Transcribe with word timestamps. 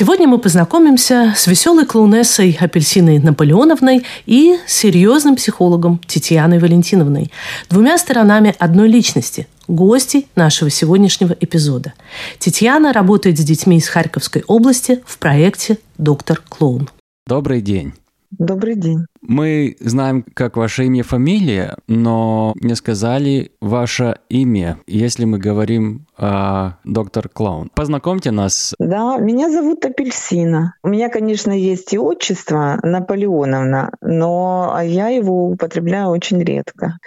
Сегодня 0.00 0.28
мы 0.28 0.38
познакомимся 0.38 1.34
с 1.36 1.48
веселой 1.48 1.84
клоунессой 1.84 2.56
Апельсиной 2.60 3.18
Наполеоновной 3.18 4.06
и 4.26 4.56
серьезным 4.64 5.34
психологом 5.34 6.00
Тетьяной 6.06 6.60
Валентиновной, 6.60 7.32
двумя 7.68 7.98
сторонами 7.98 8.54
одной 8.60 8.86
личности, 8.86 9.48
гостей 9.66 10.28
нашего 10.36 10.70
сегодняшнего 10.70 11.32
эпизода. 11.40 11.94
Татьяна 12.38 12.92
работает 12.92 13.40
с 13.40 13.42
детьми 13.42 13.78
из 13.78 13.88
Харьковской 13.88 14.44
области 14.46 15.02
в 15.04 15.18
проекте 15.18 15.78
«Доктор 15.98 16.44
Клоун». 16.48 16.88
Добрый 17.26 17.60
день. 17.60 17.92
Добрый 18.38 18.76
день. 18.76 19.06
Мы 19.20 19.76
знаем, 19.80 20.24
как 20.34 20.56
ваше 20.56 20.84
имя, 20.84 21.02
фамилия, 21.02 21.76
но 21.88 22.54
не 22.60 22.76
сказали 22.76 23.50
ваше 23.60 24.18
имя, 24.28 24.78
если 24.86 25.24
мы 25.24 25.38
говорим 25.38 26.06
э, 26.16 26.70
доктор 26.84 27.28
Клоун. 27.28 27.68
Познакомьте 27.74 28.30
нас. 28.30 28.74
Да, 28.78 29.16
меня 29.18 29.50
зовут 29.50 29.84
Апельсина. 29.84 30.74
У 30.84 30.88
меня, 30.88 31.08
конечно, 31.08 31.50
есть 31.50 31.92
и 31.92 31.98
отчество 31.98 32.78
Наполеоновна, 32.84 33.90
но 34.00 34.78
я 34.84 35.08
его 35.08 35.50
употребляю 35.50 36.10
очень 36.10 36.40
редко. 36.40 36.98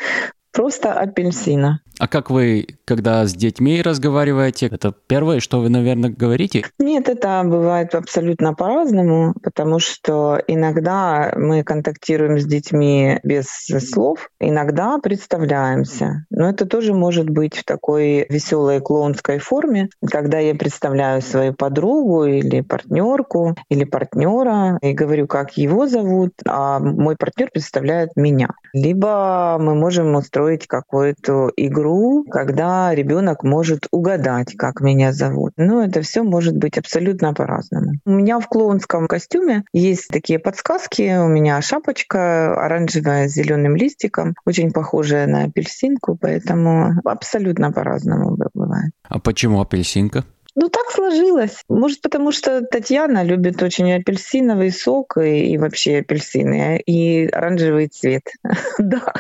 Просто 0.52 0.94
апельсина. 0.94 1.82
А 2.02 2.08
как 2.08 2.32
вы, 2.32 2.66
когда 2.86 3.26
с 3.28 3.34
детьми 3.34 3.80
разговариваете, 3.80 4.66
это 4.66 4.92
первое, 5.06 5.40
что 5.40 5.60
вы, 5.60 5.70
наверное, 5.70 6.10
говорите? 6.10 6.66
Нет, 6.80 7.10
это 7.10 7.44
бывает 7.46 7.94
абсолютно 7.94 8.56
по-разному, 8.56 9.36
потому 9.44 9.78
что 9.78 10.42
иногда 10.48 11.32
мы 11.36 11.64
контактируем 11.64 12.40
с 12.40 12.46
детьми 12.46 13.20
без 13.24 13.46
слов, 13.92 14.30
иногда 14.40 14.98
представляемся. 14.98 16.26
Но 16.32 16.50
это 16.50 16.66
тоже 16.66 16.94
может 16.94 17.30
быть 17.30 17.56
в 17.56 17.64
такой 17.64 18.26
веселой 18.30 18.82
клоунской 18.82 19.38
форме, 19.38 19.90
когда 20.10 20.40
я 20.40 20.56
представляю 20.56 21.22
свою 21.22 21.54
подругу 21.54 22.26
или 22.26 22.62
партнерку 22.62 23.56
или 23.70 23.84
партнера 23.84 24.80
и 24.82 24.94
говорю, 24.94 25.28
как 25.28 25.56
его 25.56 25.86
зовут, 25.86 26.32
а 26.48 26.80
мой 26.80 27.16
партнер 27.16 27.52
представляет 27.52 28.16
меня. 28.16 28.50
Либо 28.74 29.58
мы 29.60 29.76
можем 29.76 30.16
устроить 30.16 30.68
какую-то 30.68 31.52
игру, 31.58 32.26
когда 32.30 32.94
ребенок 32.94 33.44
может 33.44 33.88
угадать, 33.92 34.56
как 34.58 34.82
меня 34.82 35.14
зовут. 35.14 35.54
Но 35.58 35.84
это 35.84 36.02
все 36.02 36.24
может 36.24 36.56
быть 36.58 36.78
абсолютно 36.78 37.34
по-разному. 37.34 37.94
У 38.06 38.12
меня 38.12 38.40
в 38.40 38.48
клоунском 38.48 39.08
костюме 39.08 39.64
есть 39.74 40.08
такие 40.10 40.40
подсказки. 40.40 41.18
У 41.18 41.28
меня 41.28 41.62
шапочка 41.62 42.54
оранжевая 42.56 43.28
с 43.28 43.34
зеленым 43.34 43.76
листиком, 43.76 44.36
очень 44.46 44.72
похожая 44.72 45.28
на 45.28 45.44
апельсинку, 45.44 46.18
поэтому 46.20 46.94
абсолютно 47.06 47.72
по-разному 47.72 48.38
бывает. 48.54 48.92
А 49.08 49.20
почему 49.20 49.62
апельсинка? 49.62 50.24
Ну, 50.56 50.70
так 50.70 50.92
сложилось. 50.92 51.64
Может, 51.70 52.02
потому 52.02 52.32
что 52.32 52.62
Татьяна 52.62 53.24
любит 53.24 53.62
очень 53.64 53.94
апельсиновый 53.94 54.72
сок 54.72 55.18
и, 55.18 55.54
и 55.54 55.58
вообще 55.58 56.00
апельсины, 56.00 56.80
и 56.80 57.28
оранжевый 57.28 57.88
цвет. 57.88 58.24
Да. 58.80 59.14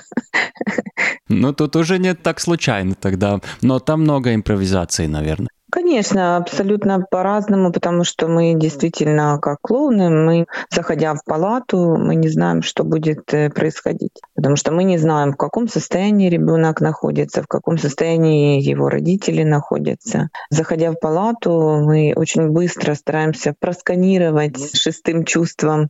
Ну, 1.29 1.53
тут 1.53 1.75
уже 1.75 1.97
не 1.99 2.13
так 2.13 2.39
случайно 2.39 2.95
тогда. 2.95 3.39
Но 3.61 3.79
там 3.79 4.01
много 4.01 4.33
импровизации, 4.33 5.07
наверное. 5.07 5.49
Конечно, 5.71 6.35
абсолютно 6.35 6.99
по-разному, 7.09 7.71
потому 7.71 8.03
что 8.03 8.27
мы 8.27 8.55
действительно, 8.55 9.39
как 9.41 9.61
клоуны, 9.61 10.09
мы, 10.09 10.45
заходя 10.69 11.13
в 11.13 11.23
палату, 11.23 11.95
мы 11.97 12.15
не 12.15 12.27
знаем, 12.27 12.61
что 12.61 12.83
будет 12.83 13.33
э, 13.33 13.49
происходить. 13.49 14.19
Потому 14.35 14.57
что 14.57 14.73
мы 14.73 14.83
не 14.83 14.97
знаем, 14.97 15.31
в 15.31 15.37
каком 15.37 15.69
состоянии 15.69 16.29
ребенок 16.29 16.81
находится, 16.81 17.41
в 17.41 17.47
каком 17.47 17.77
состоянии 17.77 18.61
его 18.61 18.89
родители 18.89 19.43
находятся. 19.43 20.27
Заходя 20.49 20.91
в 20.91 20.99
палату, 20.99 21.51
мы 21.85 22.11
очень 22.17 22.49
быстро 22.49 22.93
стараемся 22.93 23.55
просканировать 23.57 24.75
шестым 24.75 25.23
чувством 25.23 25.89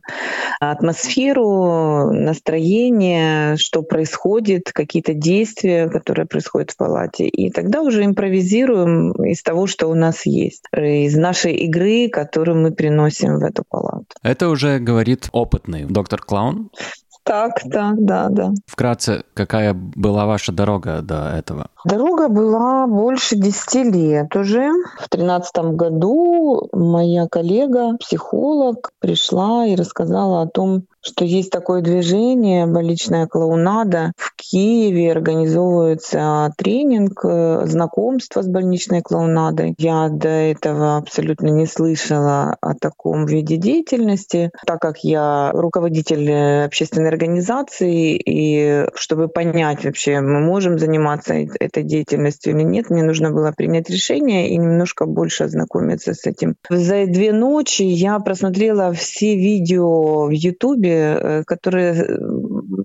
атмосферу, 0.60 2.12
настроение, 2.12 3.56
что 3.56 3.82
происходит, 3.82 4.70
какие-то 4.72 5.12
действия, 5.12 5.88
которые 5.88 6.26
происходят 6.26 6.70
в 6.70 6.76
палате. 6.76 7.26
И 7.26 7.50
тогда 7.50 7.82
уже 7.82 8.04
импровизируем 8.04 9.10
из 9.24 9.42
того, 9.42 9.66
что 9.72 9.88
у 9.88 9.94
нас 9.94 10.26
есть, 10.26 10.64
из 10.76 11.16
нашей 11.16 11.54
игры, 11.54 12.08
которую 12.08 12.62
мы 12.62 12.70
приносим 12.72 13.38
в 13.38 13.42
эту 13.42 13.64
палату. 13.68 14.06
Это 14.22 14.48
уже 14.48 14.78
говорит 14.78 15.28
опытный 15.32 15.84
доктор 15.84 16.20
Клаун. 16.20 16.70
Так, 17.24 17.60
так, 17.70 17.94
да, 18.04 18.28
да. 18.30 18.50
Вкратце, 18.66 19.22
какая 19.34 19.74
была 19.74 20.26
ваша 20.26 20.52
дорога 20.52 21.02
до 21.02 21.32
этого? 21.36 21.68
Дорога 21.84 22.28
была 22.28 22.86
больше 22.86 23.36
10 23.36 23.92
лет 23.92 24.36
уже. 24.36 24.70
В 25.00 25.08
тринадцатом 25.08 25.76
году 25.76 26.68
моя 26.72 27.26
коллега, 27.26 27.96
психолог, 27.98 28.92
пришла 29.00 29.66
и 29.66 29.74
рассказала 29.74 30.42
о 30.42 30.46
том, 30.46 30.84
что 31.02 31.24
есть 31.24 31.50
такое 31.50 31.82
движение 31.82 32.66
«Больничная 32.66 33.26
клоунада». 33.26 34.12
В 34.16 34.34
Киеве 34.36 35.10
организовывается 35.10 36.52
тренинг, 36.56 37.24
э, 37.24 37.62
знакомство 37.66 38.42
с 38.42 38.46
больничной 38.46 39.02
клоунадой. 39.02 39.74
Я 39.78 40.08
до 40.08 40.28
этого 40.28 40.96
абсолютно 40.98 41.48
не 41.48 41.66
слышала 41.66 42.56
о 42.60 42.74
таком 42.74 43.26
виде 43.26 43.56
деятельности, 43.56 44.50
так 44.64 44.80
как 44.80 44.98
я 44.98 45.50
руководитель 45.52 46.30
э, 46.30 46.64
общественной 46.66 47.08
организации, 47.08 48.16
и 48.16 48.86
чтобы 48.94 49.26
понять 49.26 49.84
вообще, 49.84 50.20
мы 50.20 50.38
можем 50.40 50.78
заниматься 50.78 51.34
этой 51.72 51.82
деятельностью 51.82 52.54
или 52.54 52.62
нет, 52.62 52.90
мне 52.90 53.02
нужно 53.02 53.30
было 53.30 53.52
принять 53.52 53.90
решение 53.90 54.50
и 54.50 54.56
немножко 54.56 55.06
больше 55.06 55.44
ознакомиться 55.44 56.14
с 56.14 56.26
этим. 56.26 56.56
За 56.68 57.06
две 57.06 57.32
ночи 57.32 57.82
я 57.82 58.18
просмотрела 58.18 58.92
все 58.92 59.36
видео 59.36 60.26
в 60.26 60.30
Ютубе, 60.30 61.02
Э, 61.22 61.44
которые 61.44 61.94
э, 61.94 62.18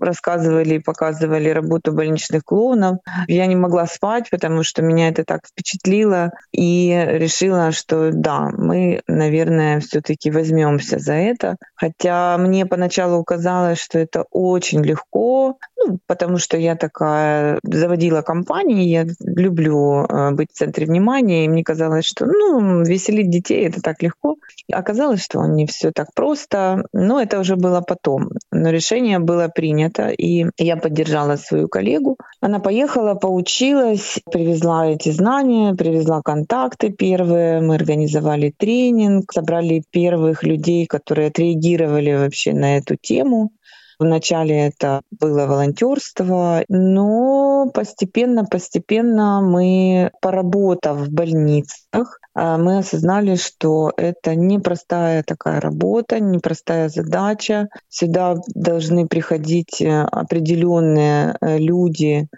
рассказывали 0.00 0.74
и 0.74 0.78
показывали 0.78 1.48
работу 1.48 1.92
больничных 1.92 2.44
клоунов. 2.44 2.98
Я 3.26 3.46
не 3.46 3.56
могла 3.56 3.86
спать, 3.86 4.30
потому 4.30 4.62
что 4.62 4.82
меня 4.82 5.08
это 5.08 5.24
так 5.24 5.46
впечатлило, 5.46 6.30
и 6.52 7.04
решила, 7.08 7.72
что 7.72 8.10
да, 8.12 8.50
мы, 8.56 9.02
наверное, 9.06 9.80
все-таки 9.80 10.30
возьмемся 10.30 10.98
за 10.98 11.14
это. 11.14 11.56
Хотя 11.74 12.36
мне 12.38 12.66
поначалу 12.66 13.22
казалось, 13.24 13.78
что 13.78 13.98
это 13.98 14.24
очень 14.30 14.82
легко, 14.84 15.58
ну, 15.76 15.98
потому 16.06 16.38
что 16.38 16.56
я 16.56 16.74
такая 16.76 17.58
заводила 17.62 18.22
компании, 18.22 18.88
я 18.88 19.06
люблю 19.20 20.04
э, 20.04 20.30
быть 20.32 20.50
в 20.52 20.56
центре 20.56 20.86
внимания, 20.86 21.44
и 21.44 21.48
мне 21.48 21.62
казалось, 21.62 22.04
что 22.04 22.26
ну, 22.26 22.82
веселить 22.82 23.30
детей 23.30 23.66
это 23.66 23.80
так 23.80 24.02
легко. 24.02 24.36
Оказалось, 24.72 25.22
что 25.22 25.44
не 25.46 25.66
все 25.66 25.92
так 25.92 26.08
просто, 26.14 26.84
но 26.92 27.20
это 27.20 27.38
уже 27.38 27.56
было 27.56 27.80
потом. 27.80 28.30
Но 28.50 28.70
решение 28.70 29.18
было 29.18 29.48
принято, 29.48 29.87
и 30.16 30.46
я 30.58 30.76
поддержала 30.76 31.36
свою 31.36 31.68
коллегу. 31.68 32.16
Она 32.40 32.58
поехала, 32.58 33.14
поучилась, 33.14 34.18
привезла 34.30 34.86
эти 34.86 35.10
знания, 35.10 35.74
привезла 35.74 36.22
контакты 36.22 36.90
первые, 36.90 37.60
мы 37.60 37.74
организовали 37.76 38.52
тренинг, 38.56 39.32
собрали 39.32 39.82
первых 39.90 40.42
людей, 40.42 40.86
которые 40.86 41.28
отреагировали 41.28 42.14
вообще 42.14 42.52
на 42.52 42.76
эту 42.76 42.96
тему. 42.96 43.50
Вначале 43.98 44.68
это 44.68 45.02
было 45.10 45.46
волонтерство, 45.46 46.64
но 46.68 47.68
постепенно-постепенно 47.74 49.40
мы, 49.40 50.12
поработав 50.20 50.98
в 50.98 51.12
больницах, 51.12 52.20
а, 52.34 52.56
мы 52.58 52.78
осознали, 52.78 53.34
что 53.34 53.92
это 53.96 54.36
непростая 54.36 55.24
такая 55.24 55.60
работа, 55.60 56.20
непростая 56.20 56.88
задача. 56.88 57.68
Сюда 57.88 58.36
должны 58.54 59.08
приходить 59.08 59.82
э, 59.82 60.02
определенные 60.02 61.36
э, 61.40 61.58
люди, 61.58 62.28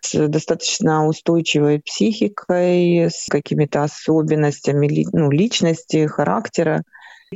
с 0.00 0.28
достаточно 0.28 1.08
устойчивой 1.08 1.80
психикой, 1.80 3.10
с 3.10 3.26
какими-то 3.28 3.82
особенностями 3.82 5.06
ну, 5.12 5.30
личности, 5.30 6.06
характера. 6.06 6.84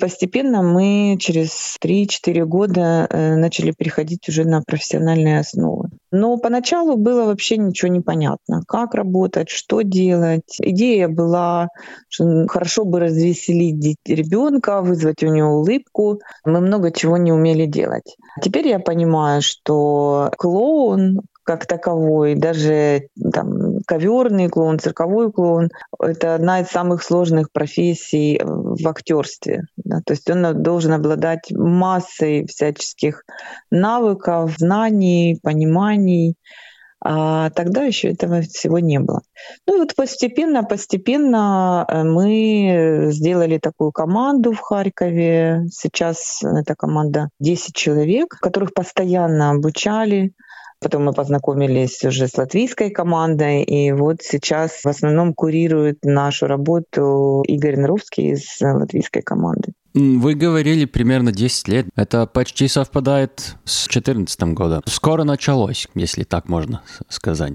Постепенно 0.01 0.62
мы 0.62 1.17
через 1.19 1.77
3-4 1.83 2.44
года 2.44 3.06
э, 3.11 3.37
начали 3.37 3.73
переходить 3.73 4.29
уже 4.29 4.44
на 4.44 4.62
профессиональные 4.62 5.41
основы. 5.41 5.91
Но 6.11 6.37
поначалу 6.39 6.97
было 6.97 7.25
вообще 7.25 7.56
ничего 7.56 7.91
не 7.91 8.00
понятно, 8.00 8.62
как 8.67 8.94
работать, 8.94 9.49
что 9.49 9.83
делать. 9.83 10.56
Идея 10.59 11.09
была, 11.09 11.69
что 12.09 12.47
хорошо 12.49 12.85
бы 12.85 13.00
развеселить 13.00 13.99
ребенка, 14.06 14.83
вызвать 14.83 15.23
у 15.23 15.29
него 15.29 15.59
улыбку. 15.59 16.21
Мы 16.45 16.61
много 16.61 16.91
чего 16.91 17.17
не 17.17 17.33
умели 17.33 17.67
делать. 17.67 18.17
Теперь 18.43 18.69
я 18.69 18.79
понимаю, 18.79 19.43
что 19.43 20.31
клоун, 20.38 21.21
как 21.45 21.67
таковой, 21.67 22.35
даже 22.35 23.09
там, 23.33 23.72
коверный 23.87 24.49
клоун, 24.49 24.79
цирковой 24.79 25.32
клоун, 25.32 25.70
это 26.00 26.34
одна 26.34 26.61
из 26.61 26.69
самых 26.69 27.02
сложных 27.02 27.52
профессий 27.52 28.40
в 28.43 28.87
актерстве. 28.87 29.62
Да? 29.76 30.00
То 30.05 30.12
есть 30.12 30.29
он 30.31 30.62
должен 30.62 30.93
обладать 30.93 31.50
массой 31.50 32.46
всяческих 32.46 33.25
навыков, 33.70 34.55
знаний, 34.58 35.38
пониманий, 35.43 36.37
А 37.05 37.50
тогда 37.50 37.82
еще 37.82 38.12
этого 38.12 38.43
всего 38.43 38.79
не 38.79 39.00
было. 39.00 39.23
Ну 39.67 39.79
вот 39.79 39.96
постепенно, 39.96 40.62
постепенно 40.62 41.85
э, 41.88 42.05
мы 42.05 43.08
сделали 43.11 43.58
такую 43.58 43.90
команду 43.90 44.52
в 44.52 44.61
Харькове. 44.61 45.67
Сейчас 45.70 46.43
эта 46.44 46.76
команда 46.76 47.31
10 47.40 47.75
человек, 47.75 48.37
которых 48.40 48.73
постоянно 48.73 49.50
обучали. 49.50 50.32
Потом 50.82 51.05
мы 51.05 51.12
познакомились 51.12 52.02
уже 52.05 52.29
с 52.29 52.37
латвийской 52.37 52.90
командой, 52.90 53.62
и 53.62 53.93
вот 53.93 54.23
сейчас 54.23 54.82
в 54.84 54.87
основном 54.87 55.34
курирует 55.34 55.99
нашу 56.05 56.46
работу 56.46 57.43
Игорь 57.46 57.79
Наровский 57.79 58.32
из 58.32 58.61
латвийской 58.61 59.23
команды. 59.23 59.73
Вы 59.94 60.34
говорили 60.34 60.87
примерно 60.87 61.32
10 61.32 61.69
лет. 61.69 61.87
Это 61.96 62.26
почти 62.26 62.67
совпадает 62.67 63.56
с 63.64 63.87
2014 63.88 64.43
годом. 64.55 64.82
Скоро 64.87 65.25
началось, 65.25 65.87
если 65.94 66.25
так 66.25 66.49
можно 66.49 66.82
сказать. 67.08 67.52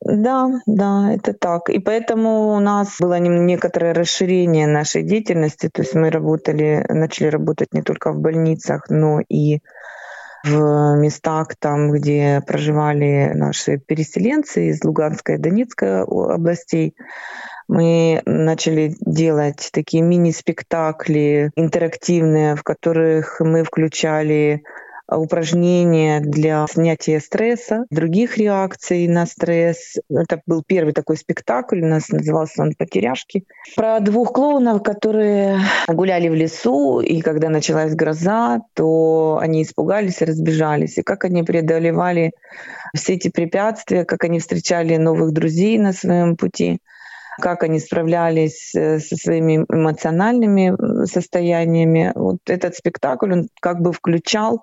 Да, 0.00 0.48
да, 0.66 1.12
это 1.12 1.32
так. 1.32 1.68
И 1.68 1.80
поэтому 1.80 2.54
у 2.54 2.60
нас 2.60 2.96
было 3.00 3.18
некоторое 3.18 3.92
расширение 3.92 4.68
нашей 4.68 5.02
деятельности. 5.02 5.68
То 5.72 5.82
есть 5.82 5.94
мы 5.94 6.10
работали, 6.10 6.86
начали 6.88 7.26
работать 7.26 7.74
не 7.74 7.82
только 7.82 8.12
в 8.12 8.20
больницах, 8.20 8.88
но 8.88 9.20
и 9.28 9.60
в 10.44 10.96
местах 10.96 11.56
там, 11.58 11.90
где 11.92 12.42
проживали 12.46 13.32
наши 13.34 13.78
переселенцы 13.78 14.68
из 14.68 14.82
Луганской 14.84 15.36
и 15.36 15.38
Донецкой 15.38 16.02
областей. 16.02 16.94
Мы 17.68 18.22
начали 18.26 18.94
делать 19.00 19.70
такие 19.72 20.02
мини-спектакли 20.02 21.52
интерактивные, 21.56 22.56
в 22.56 22.62
которых 22.62 23.40
мы 23.40 23.62
включали 23.62 24.64
упражнения 25.16 26.20
для 26.20 26.66
снятия 26.68 27.20
стресса, 27.20 27.84
других 27.90 28.38
реакций 28.38 29.06
на 29.08 29.26
стресс. 29.26 29.96
Это 30.10 30.40
был 30.46 30.62
первый 30.66 30.92
такой 30.92 31.16
спектакль, 31.16 31.82
у 31.82 31.86
нас 31.86 32.08
назывался 32.08 32.62
он 32.62 32.74
«Потеряшки». 32.74 33.44
Про 33.76 34.00
двух 34.00 34.32
клоунов, 34.32 34.82
которые 34.82 35.58
гуляли 35.88 36.28
в 36.28 36.34
лесу, 36.34 37.00
и 37.00 37.20
когда 37.20 37.48
началась 37.48 37.94
гроза, 37.94 38.60
то 38.74 39.38
они 39.40 39.62
испугались 39.62 40.20
и 40.22 40.24
разбежались. 40.24 40.98
И 40.98 41.02
как 41.02 41.24
они 41.24 41.42
преодолевали 41.42 42.32
все 42.94 43.14
эти 43.14 43.28
препятствия, 43.28 44.04
как 44.04 44.24
они 44.24 44.40
встречали 44.40 44.96
новых 44.96 45.32
друзей 45.32 45.78
на 45.78 45.92
своем 45.92 46.36
пути 46.36 46.78
как 47.40 47.62
они 47.62 47.80
справлялись 47.80 48.74
э, 48.74 48.98
со 48.98 49.16
своими 49.16 49.64
эмоциональными 49.68 51.06
состояниями. 51.06 52.12
Вот 52.14 52.38
этот 52.46 52.74
спектакль, 52.74 53.32
он 53.32 53.48
как 53.60 53.80
бы 53.80 53.92
включал 53.92 54.62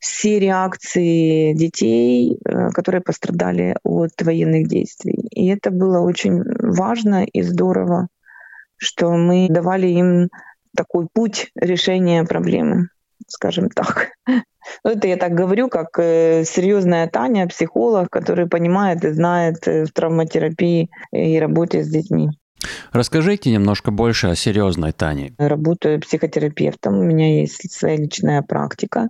все 0.00 0.38
реакции 0.38 1.52
детей, 1.54 2.38
э, 2.44 2.70
которые 2.70 3.02
пострадали 3.02 3.76
от 3.84 4.20
военных 4.20 4.68
действий. 4.68 5.28
И 5.30 5.48
это 5.48 5.70
было 5.70 6.00
очень 6.00 6.42
важно 6.44 7.24
и 7.24 7.42
здорово, 7.42 8.08
что 8.76 9.10
мы 9.12 9.48
давали 9.48 9.88
им 9.88 10.28
такой 10.76 11.08
путь 11.12 11.50
решения 11.56 12.24
проблемы, 12.24 12.88
скажем 13.26 13.68
так. 13.70 14.10
Ну, 14.84 14.90
это 14.90 15.08
я 15.08 15.16
так 15.16 15.32
говорю, 15.32 15.68
как 15.68 15.98
э, 15.98 16.44
серьезная 16.44 17.08
Таня, 17.08 17.46
психолог, 17.46 18.10
который 18.10 18.46
понимает 18.46 19.02
и 19.02 19.12
знает 19.12 19.66
э, 19.66 19.86
в 19.86 19.92
травматерапии 19.92 20.90
и 21.10 21.38
работе 21.38 21.82
с 21.82 21.88
детьми. 21.88 22.28
Расскажите 22.92 23.50
немножко 23.50 23.90
больше 23.90 24.26
о 24.26 24.34
серьезной 24.34 24.92
Тане. 24.92 25.32
Работаю 25.38 26.02
психотерапевтом, 26.02 26.98
у 26.98 27.02
меня 27.02 27.40
есть 27.40 27.72
своя 27.72 27.96
личная 27.96 28.42
практика. 28.42 29.08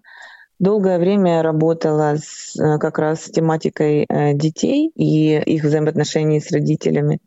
Долгое 0.60 0.98
время 1.00 1.38
я 1.38 1.42
работала 1.42 2.14
с, 2.16 2.56
э, 2.56 2.78
как 2.78 2.98
раз 3.00 3.24
с 3.24 3.30
тематикой 3.30 4.06
детей 4.34 4.92
и 4.94 5.38
их 5.38 5.64
взаимоотношений 5.64 6.40
с 6.40 6.52
родителями. 6.52 7.18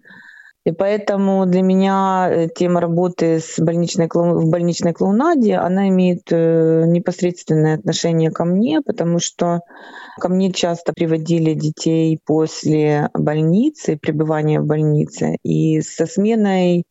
И 0.64 0.72
поэтому 0.72 1.48
для 1.48 1.64
меня 1.64 2.30
э, 2.30 2.48
тема 2.54 2.82
работы 2.82 3.40
с 3.40 3.58
больничной, 3.58 4.08
в 4.14 4.50
больничной 4.52 4.94
клоунаде, 4.94 5.56
она 5.56 5.90
имеет 5.90 6.32
э, 6.32 6.84
непосредственное 6.86 7.76
отношение 7.76 8.30
ко 8.30 8.46
мне, 8.46 8.82
потому 8.82 9.18
что 9.18 9.62
ко 10.20 10.30
мне 10.30 10.52
часто 10.52 10.94
приводили 10.94 11.56
детей 11.56 12.20
после 12.24 13.10
больницы, 13.16 13.98
пребывания 13.98 14.62
в 14.62 14.68
больнице, 14.68 15.38
и 15.42 15.82
со 15.82 16.06
сменой 16.06 16.84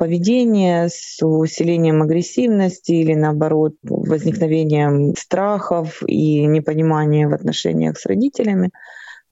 поведения, 0.00 0.88
с 0.88 1.24
усилением 1.24 2.02
агрессивности 2.02 2.90
или 2.90 3.14
наоборот 3.14 3.74
возникновением 3.84 5.14
страхов 5.14 6.02
и 6.08 6.44
непонимания 6.46 7.28
в 7.28 7.34
отношениях 7.34 7.96
с 7.98 8.06
родителями– 8.06 8.70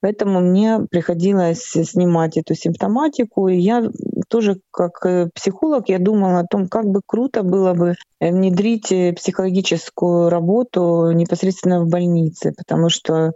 Поэтому 0.01 0.41
мне 0.41 0.79
приходилось 0.89 1.61
снимать 1.63 2.35
эту 2.37 2.55
симптоматику. 2.55 3.47
И 3.47 3.57
я 3.57 3.83
тоже 4.29 4.59
как 4.71 5.05
психолог, 5.33 5.89
я 5.89 5.99
думала 5.99 6.39
о 6.39 6.47
том, 6.47 6.67
как 6.67 6.85
бы 6.85 7.01
круто 7.05 7.43
было 7.43 7.73
бы 7.73 7.95
внедрить 8.19 8.91
э, 8.91 9.13
психологическую 9.13 10.29
работу 10.29 11.11
непосредственно 11.11 11.81
в 11.81 11.87
больнице, 11.87 12.53
потому 12.57 12.89
что 12.89 13.33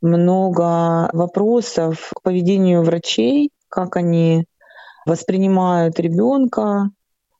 много 0.00 1.10
вопросов 1.12 2.10
к 2.14 2.22
поведению 2.22 2.82
врачей, 2.82 3.50
как 3.68 3.96
они 3.96 4.46
воспринимают 5.06 5.98
ребенка, 5.98 6.90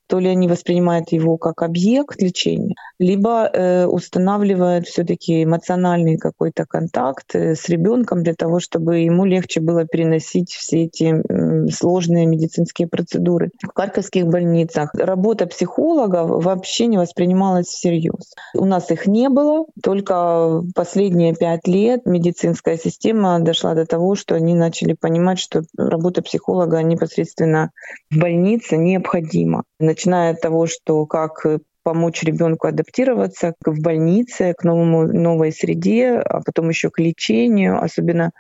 то 0.06 0.18
ли 0.18 0.28
они 0.28 0.48
воспринимают 0.48 1.12
его 1.12 1.36
как 1.36 1.62
объект 1.62 2.20
лечения, 2.22 2.74
либо 2.98 3.50
э, 3.52 3.86
устанавливают 3.86 4.86
все-таки 4.86 5.44
эмоциональный 5.44 6.16
какой-то 6.16 6.64
контакт 6.66 7.34
э, 7.34 7.54
с 7.54 7.68
ребенком 7.68 8.22
для 8.22 8.34
того, 8.34 8.60
чтобы 8.60 8.98
ему 8.98 9.24
легче 9.24 9.60
было 9.60 9.84
переносить 9.84 10.50
все 10.52 10.84
эти 10.84 11.70
сложные 11.72 12.26
медицинские 12.26 12.88
процедуры. 12.88 13.50
В 13.62 13.74
харьковских 13.74 14.26
больницах 14.26 14.94
работа 14.94 15.46
психолога 15.46 16.24
вообще 16.24 16.86
не 16.86 16.98
воспринималась 16.98 17.66
всерьез. 17.66 18.34
У 18.54 18.64
нас 18.64 18.90
их 18.90 19.06
не 19.06 19.28
было, 19.28 19.66
только 19.82 20.62
последние 20.74 21.34
пять 21.34 21.66
лет 21.66 22.06
медицинская 22.06 22.76
система 22.76 23.40
дошла 23.40 23.74
до 23.74 23.86
того, 23.86 24.14
что 24.14 24.34
они 24.34 24.54
начали 24.54 24.94
понимать, 24.94 25.38
что 25.38 25.62
работа 25.76 26.22
психолога 26.22 26.82
непосредственно 26.82 27.70
в 28.10 28.18
больнице 28.18 28.76
необходима 28.76 29.64
начиная 29.78 30.32
от 30.32 30.40
того, 30.40 30.66
что 30.66 31.06
как 31.06 31.44
помочь 31.82 32.22
ребенку 32.24 32.66
адаптироваться 32.66 33.54
в 33.64 33.80
больнице, 33.80 34.54
к 34.58 34.64
новому, 34.64 35.06
новой 35.06 35.52
среде, 35.52 36.14
а 36.16 36.40
потом 36.44 36.68
еще 36.68 36.90
к 36.90 36.98
лечению, 36.98 37.80
особенно 37.82 38.32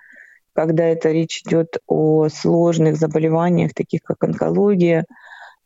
когда 0.52 0.84
это 0.84 1.12
речь 1.12 1.42
идет 1.46 1.78
о 1.86 2.28
сложных 2.28 2.96
заболеваниях, 2.96 3.72
таких 3.74 4.02
как 4.02 4.24
онкология, 4.24 5.04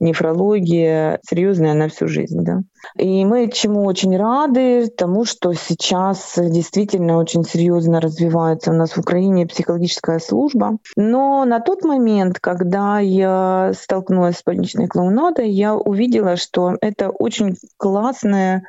нефрология 0.00 1.20
серьезная 1.28 1.74
на 1.74 1.88
всю 1.88 2.08
жизнь. 2.08 2.42
Да? 2.42 2.60
И 2.96 3.24
мы 3.24 3.48
чему 3.48 3.84
очень 3.84 4.16
рады, 4.16 4.88
тому, 4.88 5.24
что 5.24 5.52
сейчас 5.52 6.34
действительно 6.36 7.18
очень 7.18 7.44
серьезно 7.44 8.00
развивается 8.00 8.70
у 8.70 8.74
нас 8.74 8.92
в 8.92 8.98
Украине 8.98 9.46
психологическая 9.46 10.18
служба. 10.18 10.78
Но 10.96 11.44
на 11.44 11.60
тот 11.60 11.84
момент, 11.84 12.38
когда 12.40 12.98
я 12.98 13.72
столкнулась 13.78 14.38
с 14.38 14.44
больничной 14.44 14.88
клоунадой, 14.88 15.50
я 15.50 15.74
увидела, 15.74 16.36
что 16.36 16.76
это 16.80 17.10
очень 17.10 17.56
классная, 17.76 18.62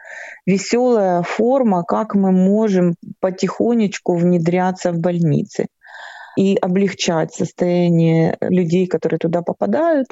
веселая 0.46 1.22
форма, 1.24 1.84
как 1.84 2.14
мы 2.14 2.32
можем 2.32 2.96
потихонечку 3.20 4.16
внедряться 4.16 4.92
в 4.92 5.00
больницы 5.00 5.68
и 6.38 6.56
облегчать 6.56 7.34
состояние 7.34 8.38
людей, 8.42 8.88
которые 8.88 9.20
туда 9.20 9.42
попадают. 9.42 10.08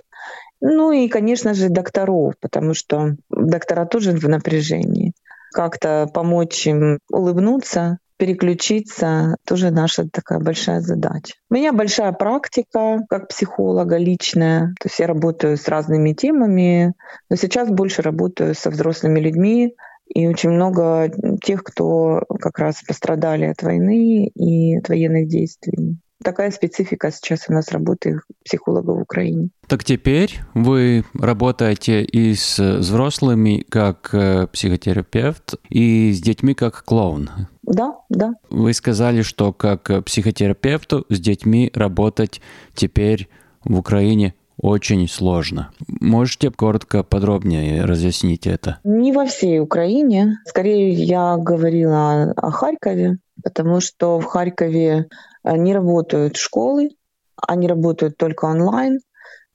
Ну 0.62 0.92
и, 0.92 1.08
конечно 1.08 1.54
же, 1.54 1.70
докторов, 1.70 2.34
потому 2.40 2.74
что 2.74 3.16
доктора 3.30 3.86
тоже 3.86 4.12
в 4.12 4.28
напряжении. 4.28 5.14
Как-то 5.52 6.08
помочь 6.14 6.68
им 6.68 7.00
улыбнуться, 7.10 8.00
переключиться 8.18 9.38
тоже 9.48 9.72
наша 9.72 10.08
такая 10.10 10.40
большая 10.40 10.82
задача. 10.82 11.36
У 11.50 11.54
меня 11.56 11.72
большая 11.72 12.12
практика 12.12 13.00
как 13.10 13.30
психолога 13.30 13.98
личная, 13.98 14.74
то 14.80 14.90
есть 14.90 15.00
я 15.00 15.08
работаю 15.08 15.58
с 15.58 15.68
разными 15.70 16.12
темами, 16.14 16.94
но 17.30 17.38
сейчас 17.38 17.70
больше 17.70 18.02
работаю 18.02 18.54
со 18.54 18.70
взрослыми 18.70 19.22
людьми, 19.22 19.74
и 20.14 20.28
очень 20.28 20.50
много 20.50 21.12
тех, 21.44 21.64
кто 21.64 22.24
как 22.42 22.58
раз 22.60 22.82
пострадали 22.86 23.46
от 23.46 23.62
войны 23.62 24.28
и 24.28 24.78
от 24.78 24.90
военных 24.90 25.28
действий. 25.28 25.98
Такая 26.24 26.52
специфика 26.52 27.12
сейчас 27.12 27.46
у 27.48 27.54
нас 27.54 27.72
работы 27.72 28.20
психолога 28.44 28.92
в 28.92 29.02
Украине. 29.02 29.50
Так 29.68 29.84
теперь 29.84 30.40
вы 30.54 31.06
работаете 31.14 32.04
и 32.04 32.34
с 32.36 32.60
взрослыми 32.60 33.66
как 33.70 34.10
э, 34.14 34.48
психотерапевт, 34.48 35.56
и 35.70 36.12
с 36.12 36.22
детьми 36.22 36.54
как 36.54 36.84
клоун. 36.84 37.30
Да, 37.64 37.96
да. 38.10 38.34
Вы 38.50 38.74
сказали, 38.74 39.22
что 39.22 39.54
как 39.54 40.04
психотерапевту 40.06 41.06
с 41.10 41.20
детьми 41.20 41.72
работать 41.74 42.42
теперь 42.74 43.30
в 43.64 43.78
Украине 43.78 44.34
очень 44.62 45.08
сложно. 45.08 45.72
Можете 45.88 46.52
коротко, 46.52 47.04
подробнее 47.04 47.86
разъяснить 47.86 48.46
это? 48.46 48.80
Не 48.84 49.12
во 49.14 49.26
всей 49.26 49.60
Украине. 49.60 50.40
Скорее, 50.46 50.92
я 50.92 51.38
говорила 51.38 52.34
о 52.36 52.52
Харькове. 52.52 53.20
Потому 53.44 53.80
что 53.80 54.20
в 54.20 54.26
Харькове 54.26 55.08
э, 55.44 55.58
не 55.58 55.74
работают 55.74 56.38
школы, 56.38 56.92
они 57.36 57.68
работают 57.68 58.18
только 58.18 58.46
онлайн, 58.46 59.00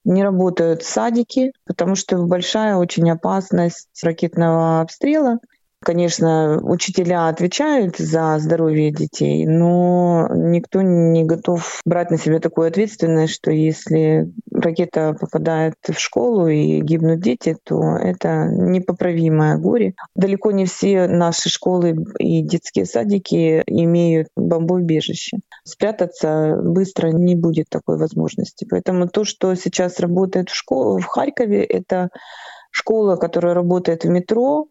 не 0.04 0.22
работают 0.22 0.82
садики, 0.82 1.52
потому 1.64 1.94
что 1.94 2.18
большая 2.18 2.76
очень 2.76 3.10
опасность 3.10 3.88
ракетного 4.02 4.80
обстрела. 4.80 5.38
Конечно, 5.84 6.60
учителя 6.62 7.28
отвечают 7.28 7.98
за 7.98 8.38
здоровье 8.38 8.90
детей, 8.90 9.46
но 9.46 10.28
никто 10.32 10.80
не 10.80 11.24
готов 11.24 11.82
брать 11.84 12.10
на 12.10 12.16
себя 12.16 12.40
такую 12.40 12.68
ответственность, 12.68 13.34
что 13.34 13.50
если 13.50 14.32
ракета 14.50 15.14
попадает 15.20 15.74
в 15.86 15.98
школу 15.98 16.48
и 16.48 16.80
гибнут 16.80 17.20
дети, 17.20 17.56
то 17.62 17.96
это 17.96 18.46
непоправимое 18.50 19.58
горе. 19.58 19.94
Далеко 20.14 20.52
не 20.52 20.64
все 20.64 21.06
наши 21.06 21.50
школы 21.50 22.02
и 22.18 22.40
детские 22.40 22.86
садики 22.86 23.62
имеют 23.66 24.28
бомбоубежище. 24.36 25.36
Спрятаться 25.64 26.56
быстро 26.62 27.08
не 27.08 27.36
будет 27.36 27.66
такой 27.68 27.98
возможности. 27.98 28.66
Поэтому 28.68 29.06
то, 29.06 29.24
что 29.24 29.54
сейчас 29.54 30.00
работает 30.00 30.48
в 30.48 30.54
школе 30.54 31.02
в 31.02 31.06
Харькове, 31.06 31.62
это 31.62 32.08
школа, 32.70 33.16
которая 33.16 33.54
работает 33.54 34.04
в 34.04 34.08
метро, 34.08 34.66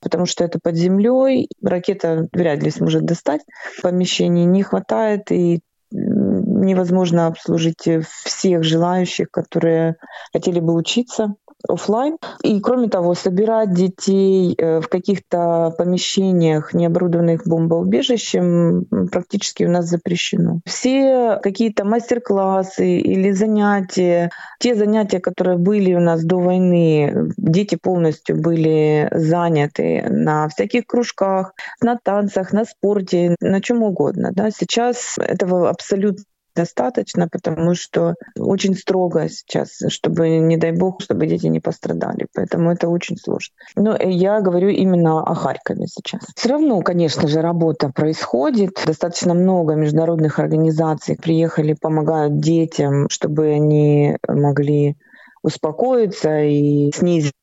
потому 0.00 0.26
что 0.26 0.44
это 0.44 0.58
под 0.62 0.76
землей, 0.76 1.48
ракета 1.62 2.28
вряд 2.32 2.62
ли 2.62 2.70
сможет 2.70 3.04
достать, 3.04 3.42
помещений 3.82 4.44
не 4.44 4.62
хватает, 4.62 5.30
и 5.30 5.60
невозможно 5.90 7.26
обслужить 7.26 7.88
всех 8.24 8.62
желающих, 8.62 9.30
которые 9.30 9.96
хотели 10.32 10.60
бы 10.60 10.74
учиться 10.74 11.34
офлайн. 11.68 12.16
И 12.42 12.60
кроме 12.60 12.88
того, 12.88 13.14
собирать 13.14 13.72
детей 13.72 14.54
э, 14.56 14.80
в 14.80 14.88
каких-то 14.88 15.74
помещениях, 15.76 16.74
не 16.74 16.86
оборудованных 16.86 17.46
бомбоубежищем, 17.46 18.86
практически 19.10 19.64
у 19.64 19.70
нас 19.70 19.86
запрещено. 19.86 20.60
Все 20.64 21.38
какие-то 21.42 21.84
мастер-классы 21.84 22.98
или 22.98 23.30
занятия, 23.32 24.30
те 24.58 24.74
занятия, 24.74 25.20
которые 25.20 25.58
были 25.58 25.94
у 25.94 26.00
нас 26.00 26.24
до 26.24 26.38
войны, 26.38 27.32
дети 27.36 27.76
полностью 27.80 28.40
были 28.40 29.08
заняты 29.12 30.04
на 30.08 30.48
всяких 30.48 30.86
кружках, 30.86 31.54
на 31.80 31.96
танцах, 31.96 32.52
на 32.52 32.64
спорте, 32.64 33.36
на 33.40 33.60
чем 33.60 33.82
угодно. 33.82 34.30
Да. 34.32 34.50
Сейчас 34.50 35.16
этого 35.18 35.68
абсолютно 35.70 36.24
достаточно, 36.60 37.28
потому 37.28 37.74
что 37.74 38.14
очень 38.38 38.74
строго 38.74 39.28
сейчас, 39.28 39.78
чтобы, 39.88 40.38
не 40.38 40.56
дай 40.56 40.72
бог, 40.72 41.00
чтобы 41.00 41.26
дети 41.26 41.46
не 41.46 41.60
пострадали. 41.60 42.26
Поэтому 42.34 42.70
это 42.70 42.88
очень 42.88 43.16
сложно. 43.16 43.54
Но 43.76 43.96
я 43.96 44.40
говорю 44.40 44.68
именно 44.68 45.22
о 45.22 45.34
Харькове 45.34 45.86
сейчас. 45.86 46.22
Все 46.36 46.48
равно, 46.50 46.80
конечно 46.82 47.28
же, 47.28 47.40
работа 47.40 47.90
происходит. 47.94 48.82
Достаточно 48.86 49.34
много 49.34 49.74
международных 49.74 50.38
организаций 50.38 51.16
приехали, 51.16 51.74
помогают 51.80 52.38
детям, 52.40 53.08
чтобы 53.08 53.48
они 53.48 54.16
могли 54.28 54.96
успокоиться 55.42 56.40
и 56.40 56.90
снизить 56.92 57.34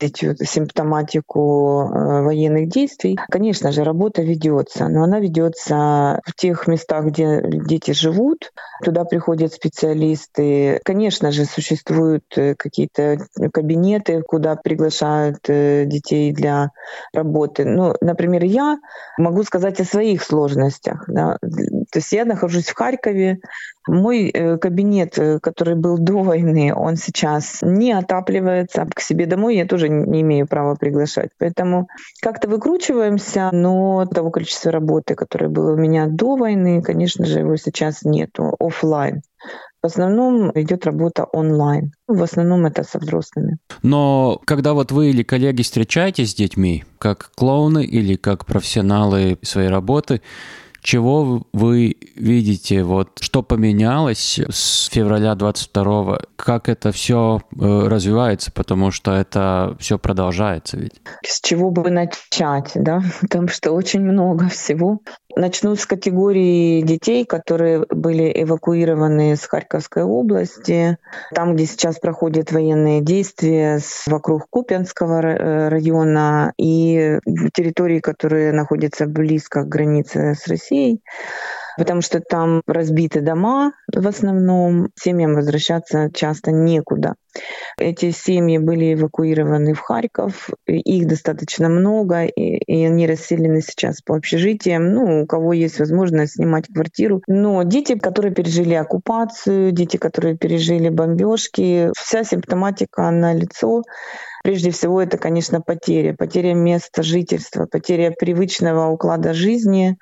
симптоматику 0.41 1.81
э, 1.81 2.21
военных 2.23 2.69
действий. 2.69 3.17
Конечно 3.29 3.71
же, 3.71 3.83
работа 3.83 4.21
ведется, 4.21 4.87
но 4.87 5.03
она 5.03 5.19
ведется 5.19 6.21
в 6.25 6.35
тех 6.35 6.67
местах, 6.67 7.05
где 7.05 7.41
дети 7.43 7.91
живут. 7.91 8.51
Туда 8.83 9.03
приходят 9.03 9.53
специалисты. 9.53 10.79
Конечно 10.83 11.31
же, 11.31 11.45
существуют 11.45 12.25
э, 12.35 12.53
какие-то 12.55 13.17
кабинеты, 13.51 14.21
куда 14.21 14.55
приглашают 14.55 15.39
э, 15.47 15.85
детей 15.85 16.31
для 16.31 16.69
работы. 17.13 17.65
Ну, 17.65 17.95
например, 18.01 18.43
я 18.43 18.77
могу 19.17 19.43
сказать 19.43 19.79
о 19.79 19.85
своих 19.85 20.21
сложностях. 20.21 21.05
Да. 21.07 21.37
То 21.41 21.99
есть 21.99 22.11
я 22.11 22.25
нахожусь 22.25 22.67
в 22.67 22.75
Харькове, 22.75 23.39
мой 23.87 24.31
кабинет, 24.59 25.17
который 25.41 25.75
был 25.75 25.97
до 25.97 26.21
войны, 26.21 26.73
он 26.75 26.97
сейчас 26.97 27.59
не 27.61 27.86
отапливается. 27.91 28.87
К 28.93 28.99
себе 28.99 29.25
домой 29.25 29.55
я 29.55 29.65
тоже 29.65 29.89
не 29.89 30.21
имею 30.21 30.47
права 30.47 30.75
приглашать. 30.75 31.29
Поэтому 31.39 31.87
как-то 32.21 32.47
выкручиваемся, 32.47 33.49
но 33.51 34.05
того 34.05 34.31
количества 34.31 34.71
работы, 34.71 35.15
которое 35.15 35.49
было 35.49 35.73
у 35.73 35.77
меня 35.77 36.07
до 36.07 36.35
войны, 36.35 36.81
конечно 36.81 37.25
же, 37.25 37.39
его 37.39 37.55
сейчас 37.57 38.03
нету 38.03 38.55
офлайн. 38.59 39.21
В 39.83 39.85
основном 39.85 40.51
идет 40.59 40.85
работа 40.85 41.25
онлайн. 41.25 41.91
В 42.07 42.21
основном 42.23 42.65
это 42.65 42.83
со 42.83 42.97
взрослыми. 42.97 43.57
Но 43.83 44.41
когда 44.45 44.73
вот 44.73 44.91
вы 44.91 45.11
или 45.11 45.23
коллеги 45.23 45.61
встречаетесь 45.61 46.31
с 46.31 46.35
детьми, 46.35 46.83
как 46.97 47.31
клоуны 47.35 47.85
или 47.85 48.15
как 48.15 48.45
профессионалы 48.45 49.37
своей 49.43 49.69
работы, 49.69 50.21
чего 50.87 51.41
вы 51.51 51.97
видите, 52.15 52.81
вот 52.81 53.19
что 53.19 53.43
поменялось 53.43 54.39
с 54.39 54.85
февраля 54.85 55.35
22 55.35 56.19
как 56.37 56.69
это 56.69 56.93
все 56.93 57.41
э, 57.59 57.87
развивается, 57.87 58.53
потому 58.53 58.91
что 58.91 59.11
это 59.11 59.75
все 59.79 59.99
продолжается 59.99 60.77
ведь. 60.77 60.93
С 61.25 61.41
чего 61.41 61.71
бы 61.71 61.89
начать, 61.89 62.71
да? 62.75 63.01
Потому 63.21 63.49
что 63.49 63.73
очень 63.73 63.99
много 63.99 64.47
всего. 64.47 65.01
Начну 65.37 65.75
с 65.75 65.85
категории 65.85 66.81
детей, 66.81 67.23
которые 67.23 67.85
были 67.89 68.31
эвакуированы 68.43 69.35
с 69.35 69.45
Харьковской 69.45 70.01
области, 70.01 70.97
там, 71.35 71.53
где 71.53 71.67
сейчас 71.67 71.99
проходят 71.99 72.51
военные 72.51 73.01
действия 73.01 73.79
вокруг 74.07 74.47
Купянского 74.49 75.21
э, 75.21 75.69
района 75.69 76.53
и 76.57 77.19
территории, 77.53 77.99
которые 77.99 78.51
находятся 78.51 79.05
близко 79.05 79.61
к 79.61 79.69
границе 79.69 80.33
с 80.33 80.47
Россией 80.47 81.03
потому 81.77 82.01
что 82.01 82.19
там 82.19 82.61
разбиты 82.67 83.21
дома 83.21 83.73
в 83.93 84.07
основном, 84.07 84.89
семьям 84.95 85.35
возвращаться 85.35 86.09
часто 86.13 86.51
некуда. 86.51 87.15
Эти 87.77 88.09
семьи 88.11 88.57
были 88.57 88.95
эвакуированы 88.95 89.73
в 89.73 89.79
Харьков, 89.79 90.49
их 90.65 91.07
достаточно 91.07 91.69
много, 91.69 92.23
и, 92.23 92.57
и 92.57 92.85
они 92.85 93.05
расселены 93.05 93.61
сейчас 93.61 94.01
по 94.01 94.15
общежитиям, 94.15 94.91
ну, 94.91 95.21
у 95.21 95.27
кого 95.27 95.53
есть 95.53 95.79
возможность 95.79 96.33
снимать 96.33 96.65
квартиру. 96.67 97.21
Но 97.27 97.61
дети, 97.63 97.97
которые 97.97 98.33
пережили 98.33 98.73
оккупацию, 98.73 99.71
дети, 99.71 99.97
которые 99.97 100.35
пережили 100.35 100.89
бомбежки, 100.89 101.91
вся 101.95 102.23
симптоматика 102.23 103.09
на 103.11 103.33
лицо. 103.33 103.83
Прежде 104.43 104.71
всего, 104.71 105.01
это, 105.01 105.17
конечно, 105.17 105.61
потеря. 105.61 106.15
Потеря 106.17 106.53
места 106.53 107.03
жительства, 107.03 107.67
потеря 107.67 108.11
привычного 108.17 108.87
уклада 108.87 109.33
жизни, 109.33 109.97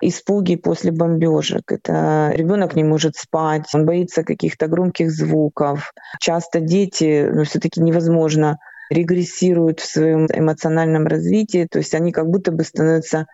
испуги 0.00 0.56
после 0.56 0.92
бомбежек. 0.92 1.72
Это 1.72 2.32
ребенок 2.34 2.76
не 2.76 2.84
может 2.84 3.16
спать, 3.16 3.68
он 3.74 3.86
боится 3.86 4.22
каких-то 4.22 4.66
громких 4.68 5.10
звуков. 5.10 5.92
Часто 6.20 6.60
дети, 6.60 7.28
ну, 7.32 7.44
все-таки 7.44 7.80
невозможно 7.80 8.58
регрессируют 8.90 9.80
в 9.80 9.90
своем 9.90 10.26
эмоциональном 10.26 11.06
развитии, 11.06 11.66
то 11.70 11.78
есть 11.78 11.94
они 11.94 12.12
как 12.12 12.28
будто 12.28 12.52
бы 12.52 12.64
становятся 12.64 13.26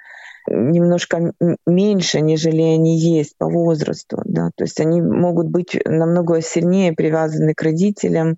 немножко 0.46 1.32
меньше, 1.66 2.20
нежели 2.20 2.60
они 2.60 2.98
есть 2.98 3.36
по 3.38 3.48
возрасту. 3.48 4.20
Да? 4.24 4.50
То 4.56 4.64
есть 4.64 4.80
они 4.80 5.00
могут 5.00 5.48
быть 5.48 5.78
намного 5.86 6.40
сильнее 6.42 6.92
привязаны 6.92 7.54
к 7.54 7.62
родителям, 7.62 8.36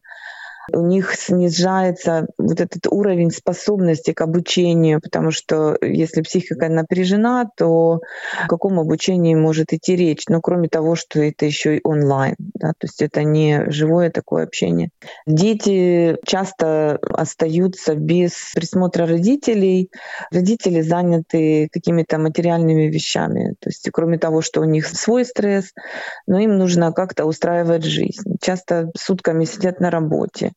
у 0.73 0.81
них 0.81 1.15
снижается 1.15 2.27
вот 2.39 2.61
этот 2.61 2.87
уровень 2.91 3.31
способности 3.31 4.13
к 4.13 4.21
обучению, 4.21 5.01
потому 5.01 5.31
что 5.31 5.77
если 5.81 6.23
психика 6.23 6.69
напряжена, 6.69 7.49
то 7.57 8.01
о 8.43 8.49
каком 8.49 8.81
обучении 8.81 9.35
может 9.35 9.73
идти 9.73 9.97
речь? 9.97 10.25
Ну, 10.29 10.41
кроме 10.41 10.69
того, 10.69 10.97
что 10.97 11.21
это 11.21 11.47
еще 11.47 11.77
и 11.77 11.81
онлайн, 11.85 12.37
да, 12.39 12.69
то 12.71 12.87
есть 12.87 13.03
это 13.03 13.23
не 13.23 13.71
живое 13.71 14.11
такое 14.11 14.45
общение. 14.45 14.91
Дети 15.27 16.17
часто 16.25 16.99
остаются 17.03 17.95
без 17.95 18.53
присмотра 18.55 19.07
родителей. 19.07 19.91
Родители 20.31 20.81
заняты 20.81 21.69
какими-то 21.73 22.19
материальными 22.19 22.85
вещами. 22.85 23.55
То 23.61 23.69
есть 23.69 23.89
кроме 23.93 24.19
того, 24.19 24.43
что 24.43 24.61
у 24.61 24.65
них 24.65 24.87
свой 24.87 25.25
стресс, 25.25 25.73
но 26.27 26.39
им 26.39 26.59
нужно 26.59 26.93
как-то 26.93 27.25
устраивать 27.25 27.85
жизнь. 27.85 28.37
Часто 28.41 28.91
сутками 28.97 29.45
сидят 29.45 29.81
на 29.81 29.91
работе 29.91 30.53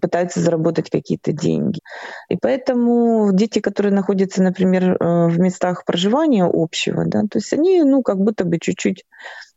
пытаются 0.00 0.40
заработать 0.40 0.90
какие-то 0.90 1.32
деньги. 1.32 1.80
И 2.28 2.36
поэтому 2.36 3.30
дети, 3.32 3.60
которые 3.60 3.92
находятся, 3.92 4.42
например, 4.42 4.92
э, 4.92 5.28
в 5.28 5.38
местах 5.38 5.84
проживания 5.84 6.48
общего, 6.50 7.04
да, 7.06 7.22
то 7.22 7.38
есть 7.38 7.52
они, 7.52 7.82
ну, 7.82 8.02
как 8.02 8.18
будто 8.18 8.44
бы 8.44 8.58
чуть-чуть 8.58 9.04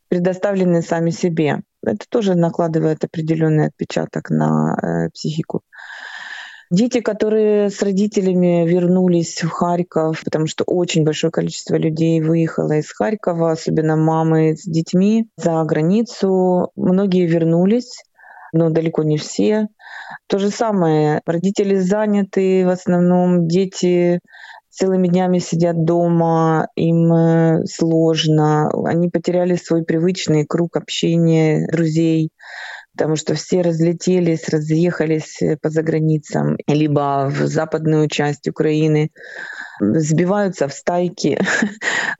предоставлены 0.10 0.82
сами 0.82 1.10
себе. 1.10 1.62
Это 1.84 2.06
тоже 2.10 2.36
накладывает 2.36 3.04
определенный 3.04 3.68
отпечаток 3.68 4.30
на 4.30 4.76
э, 4.76 5.10
психику. 5.10 5.62
Дети, 6.70 7.02
которые 7.02 7.70
с 7.70 7.82
родителями 7.82 8.66
вернулись 8.66 9.44
в 9.44 9.50
Харьков, 9.50 10.24
потому 10.24 10.48
что 10.48 10.64
очень 10.64 11.04
большое 11.04 11.30
количество 11.30 11.76
людей 11.76 12.22
выехало 12.22 12.78
из 12.78 12.90
Харькова, 12.94 13.52
особенно 13.52 13.98
мамы 13.98 14.56
с 14.56 14.64
детьми 14.64 15.28
за 15.36 15.62
границу. 15.66 16.72
Многие 16.78 17.26
вернулись, 17.26 18.04
но 18.52 18.70
далеко 18.70 19.04
не 19.04 19.18
все. 19.18 19.68
То 20.28 20.40
же 20.40 20.50
самое, 20.50 21.22
родители 21.26 21.76
заняты, 21.76 22.66
в 22.66 22.70
основном 22.70 23.48
дети 23.48 24.20
целыми 24.70 25.08
днями 25.08 25.40
сидят 25.40 25.84
дома, 25.84 26.68
им 26.76 27.14
э, 27.14 27.66
сложно, 27.66 28.70
они 28.86 29.10
потеряли 29.10 29.56
свой 29.56 29.84
привычный 29.84 30.46
круг 30.46 30.78
общения, 30.78 31.68
друзей, 31.72 32.32
потому 32.94 33.16
что 33.16 33.36
все 33.36 33.62
разлетелись, 33.62 34.50
разъехались 34.50 35.42
э, 35.42 35.58
по 35.62 35.70
заграницам, 35.70 36.58
либо 36.68 37.30
в 37.30 37.48
западную 37.48 38.08
часть 38.08 38.48
Украины, 38.48 39.12
сбиваются 39.80 40.68
в 40.68 40.74
стайки. 40.74 41.40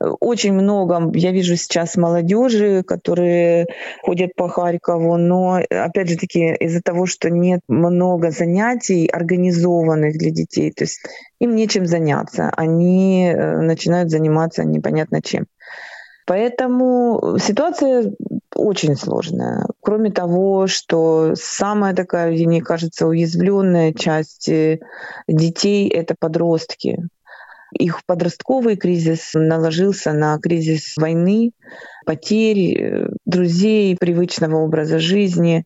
Очень 0.20 0.54
много, 0.54 1.10
я 1.14 1.30
вижу 1.30 1.56
сейчас 1.56 1.96
молодежи, 1.96 2.82
которые 2.82 3.66
ходят 4.02 4.34
по 4.34 4.48
Харькову, 4.48 5.16
но 5.16 5.60
опять 5.70 6.08
же 6.08 6.16
таки 6.16 6.54
из-за 6.54 6.80
того, 6.82 7.06
что 7.06 7.30
нет 7.30 7.60
много 7.68 8.30
занятий 8.30 9.06
организованных 9.06 10.18
для 10.18 10.30
детей, 10.30 10.72
то 10.72 10.84
есть 10.84 11.00
им 11.38 11.54
нечем 11.54 11.86
заняться, 11.86 12.50
они 12.56 13.32
э, 13.32 13.58
начинают 13.60 14.10
заниматься 14.10 14.64
непонятно 14.64 15.22
чем. 15.22 15.46
Поэтому 16.26 17.36
ситуация 17.38 18.12
очень 18.54 18.96
сложная. 18.96 19.66
Кроме 19.80 20.10
того, 20.10 20.66
что 20.66 21.34
самая 21.34 21.94
такая, 21.94 22.32
мне 22.32 22.60
кажется, 22.60 23.06
уязвленная 23.06 23.92
часть 23.92 24.48
э, 24.48 24.80
детей— 25.28 25.88
это 25.90 26.14
подростки. 26.18 27.08
Их 27.72 28.04
подростковый 28.04 28.76
кризис 28.76 29.30
наложился 29.34 30.12
на 30.12 30.38
кризис 30.38 30.96
войны, 30.96 31.52
потерь, 32.04 32.78
э, 32.78 33.08
друзей, 33.24 33.96
привычного 33.98 34.56
образа 34.56 34.98
жизни. 34.98 35.64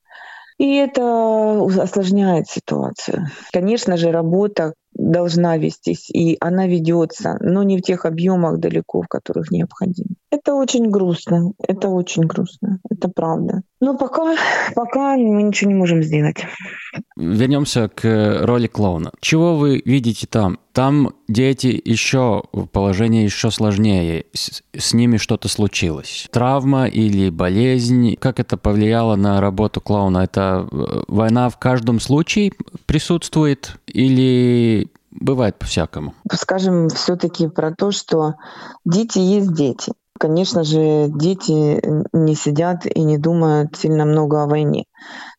И 0.59 0.77
это 0.77 1.67
осложняет 1.83 2.49
ситуацию. 2.49 3.27
Конечно 3.53 3.97
же, 3.97 4.11
работа 4.11 4.73
должна 5.07 5.57
вестись, 5.57 6.11
и 6.11 6.37
она 6.41 6.67
ведется, 6.67 7.39
но 7.41 7.63
не 7.63 7.79
в 7.79 7.83
тех 7.83 8.05
объемах 8.05 8.59
далеко, 8.59 9.03
в 9.03 9.09
которых 9.09 9.51
необходимо. 9.51 10.11
Это 10.31 10.55
очень 10.55 10.91
грустно, 10.91 11.53
это 11.67 11.89
очень 11.89 12.25
грустно, 12.25 12.81
это 12.91 13.09
правда. 13.09 13.63
Но 13.81 13.97
пока, 13.97 14.35
пока 14.75 15.17
мы 15.17 15.43
ничего 15.43 15.71
не 15.71 15.77
можем 15.77 16.03
сделать. 16.03 16.39
Вернемся 17.17 17.89
к 17.89 18.41
роли 18.43 18.67
клоуна. 18.67 19.13
Чего 19.21 19.57
вы 19.57 19.81
видите 19.85 20.27
там? 20.27 20.59
Там 20.73 21.15
дети 21.29 21.81
еще, 21.85 22.43
положение 22.73 23.25
еще 23.25 23.51
сложнее, 23.51 24.27
с, 24.35 24.63
с 24.77 24.93
ними 24.93 25.17
что-то 25.17 25.49
случилось. 25.49 26.29
Травма 26.31 26.87
или 26.87 27.31
болезнь, 27.31 28.17
как 28.17 28.41
это 28.41 28.57
повлияло 28.57 29.17
на 29.17 29.41
работу 29.41 29.81
клоуна? 29.81 30.25
Это 30.25 30.69
э, 30.71 31.03
война 31.09 31.49
в 31.49 31.59
каждом 31.59 32.01
случае 32.01 32.53
присутствует 32.87 33.79
или 33.87 34.91
бывает 35.21 35.59
по-всякому? 35.59 36.15
Скажем 36.33 36.89
все-таки 36.89 37.49
про 37.49 37.75
то, 37.75 37.91
что 37.91 38.35
дети 38.85 39.19
есть 39.19 39.53
дети. 39.53 39.93
Конечно 40.19 40.65
же, 40.65 41.09
дети 41.09 41.81
не 42.13 42.35
сидят 42.35 42.87
и 42.87 43.03
не 43.03 43.19
думают 43.19 43.77
сильно 43.77 44.05
много 44.05 44.43
о 44.43 44.47
войне. 44.47 44.85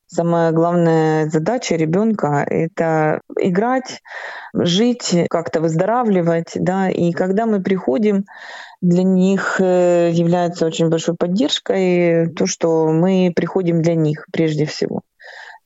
Самая 0.10 0.52
главная 0.54 1.30
задача 1.30 1.76
ребенка— 1.76 2.46
это 2.50 3.22
играть, 3.38 4.02
жить, 4.54 5.14
как-то 5.30 5.60
выздоравливать. 5.60 6.52
Да? 6.56 6.90
И 6.90 7.12
когда 7.12 7.46
мы 7.46 7.62
приходим, 7.62 8.24
для 8.80 9.04
них 9.04 9.60
э, 9.60 10.12
является 10.14 10.66
очень 10.66 10.90
большой 10.90 11.16
поддержкой 11.16 12.30
то, 12.34 12.46
что 12.46 12.88
мы 12.88 13.34
приходим 13.36 13.82
для 13.82 13.96
них 13.96 14.28
прежде 14.32 14.66
всего 14.66 15.02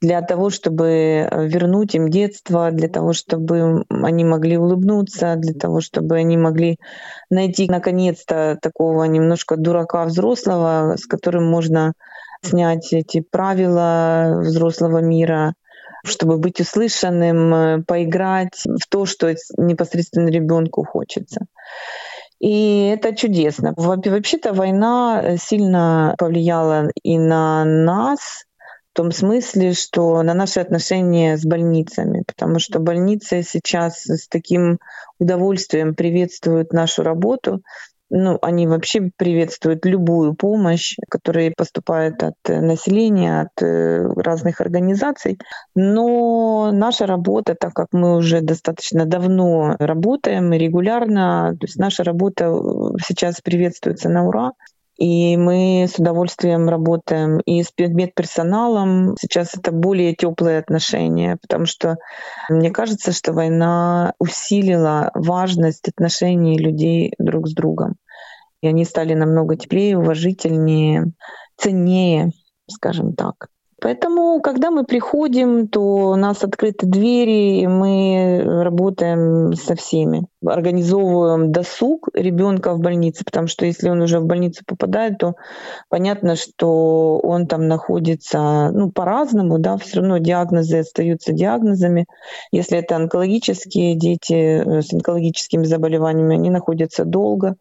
для 0.02 0.22
того, 0.22 0.50
чтобы 0.50 0.88
э, 0.88 1.48
вернуть 1.48 1.94
им 1.94 2.10
детство, 2.10 2.72
для 2.72 2.90
того, 2.90 3.14
чтобы 3.14 3.86
они 3.90 4.26
могли 4.26 4.58
улыбнуться, 4.58 5.36
для 5.36 5.54
того, 5.54 5.80
чтобы 5.80 6.16
они 6.16 6.38
могли 6.38 6.80
найти 7.30 7.70
наконец-то 7.70 8.58
такого 8.62 9.04
немножко 9.04 9.58
дурака 9.58 10.06
взрослого, 10.06 10.96
с 10.98 11.06
которым 11.06 11.50
можно 11.50 11.94
снять 12.44 12.92
эти 12.92 13.22
правила 13.22 14.40
взрослого 14.42 14.98
мира, 14.98 15.54
чтобы 16.04 16.38
быть 16.38 16.60
услышанным, 16.60 17.54
э, 17.54 17.84
поиграть 17.84 18.64
в 18.66 18.88
то, 18.90 19.06
что 19.06 19.34
непосредственно 19.58 20.30
ребенку 20.30 20.84
хочется. 20.84 21.46
И 22.40 22.88
это 22.88 23.16
чудесно. 23.16 23.74
Вообще-то 23.78 24.54
война 24.54 25.22
э, 25.22 25.38
сильно 25.38 26.16
повлияла 26.18 26.90
и 27.04 27.20
на 27.20 27.64
нас, 27.66 28.46
в 28.94 28.98
том 28.98 29.12
смысле, 29.12 29.72
что 29.72 30.22
на 30.22 30.34
наши 30.34 30.60
отношения 30.60 31.38
с 31.38 31.46
больницами, 31.46 32.24
потому 32.28 32.60
что 32.60 32.80
больницы 32.80 33.42
сейчас 33.42 34.06
с 34.06 34.28
таким 34.28 34.80
удовольствием 35.18 35.96
приветствуют 35.96 36.74
нашу 36.74 37.04
работу. 37.04 37.62
Ну, 38.10 38.38
они 38.42 38.68
вообще 38.68 39.10
приветствуют 39.16 39.86
любую 39.86 40.34
помощь, 40.36 40.98
которая 41.10 41.54
поступает 41.56 42.22
от 42.22 42.36
населения, 42.46 43.44
от 43.44 43.64
э, 43.64 44.06
разных 44.18 44.60
организаций. 44.60 45.40
Но 45.74 46.72
наша 46.74 47.06
работа, 47.06 47.56
так 47.56 47.74
как 47.74 47.88
мы 47.94 48.18
уже 48.18 48.42
достаточно 48.42 49.06
давно 49.06 49.78
работаем 49.80 50.52
регулярно, 50.52 51.56
то 51.58 51.66
есть 51.66 51.78
наша 51.78 52.04
работа 52.04 52.54
сейчас 53.08 53.40
приветствуется 53.40 54.10
на 54.10 54.28
ура. 54.28 54.52
И 55.02 55.36
мы 55.36 55.88
с 55.92 55.98
удовольствием 55.98 56.70
работаем 56.70 57.40
и 57.40 57.64
с 57.64 57.74
медперсоналом. 57.76 59.16
Сейчас 59.20 59.58
это 59.58 59.72
более 59.72 60.14
теплые 60.14 60.60
отношения, 60.60 61.40
потому 61.42 61.66
что 61.66 61.98
мне 62.50 62.70
кажется, 62.70 63.12
что 63.12 63.34
война 63.34 64.14
усилила 64.20 65.10
важность 65.16 65.88
отношений 65.88 66.60
людей 66.60 67.16
друг 67.18 67.48
с 67.48 67.56
другом. 67.56 67.96
И 68.62 68.68
они 68.68 68.86
стали 68.86 69.16
намного 69.16 69.56
теплее, 69.56 69.98
уважительнее, 69.98 71.14
ценнее, 71.58 72.30
скажем 72.70 73.16
так. 73.16 73.48
Поэтому, 73.82 74.42
когда 74.42 74.70
мы 74.70 74.84
приходим, 74.84 75.68
то 75.68 76.12
у 76.12 76.16
нас 76.16 76.44
открыты 76.44 76.86
двери, 76.86 77.62
и 77.62 77.68
мы 77.68 78.44
работаем 78.46 79.54
со 79.56 79.74
всеми. 79.76 80.28
Организовываем 80.46 81.52
досуг 81.52 82.10
ребенка 82.14 82.76
в 82.76 82.80
больнице, 82.80 83.26
потому 83.26 83.48
что 83.48 83.66
если 83.66 83.90
он 83.90 84.04
уже 84.04 84.20
в 84.20 84.26
больницу 84.26 84.64
попадает, 84.68 85.18
то 85.18 85.34
понятно, 85.90 86.36
что 86.36 87.18
он 87.24 87.48
там 87.48 87.68
находится 87.68 88.70
ну, 88.72 88.92
по-разному, 88.92 89.58
да, 89.58 89.78
все 89.78 90.02
равно 90.02 90.20
диагнозы 90.20 90.78
остаются 90.78 91.34
диагнозами. 91.34 92.06
Если 92.52 92.78
это 92.78 92.98
онкологические 92.98 93.96
дети 93.96 94.34
э, 94.34 94.82
с 94.84 94.94
онкологическими 94.94 95.64
заболеваниями, 95.64 96.36
они 96.36 96.52
находятся 96.52 97.04
долго. 97.04 97.56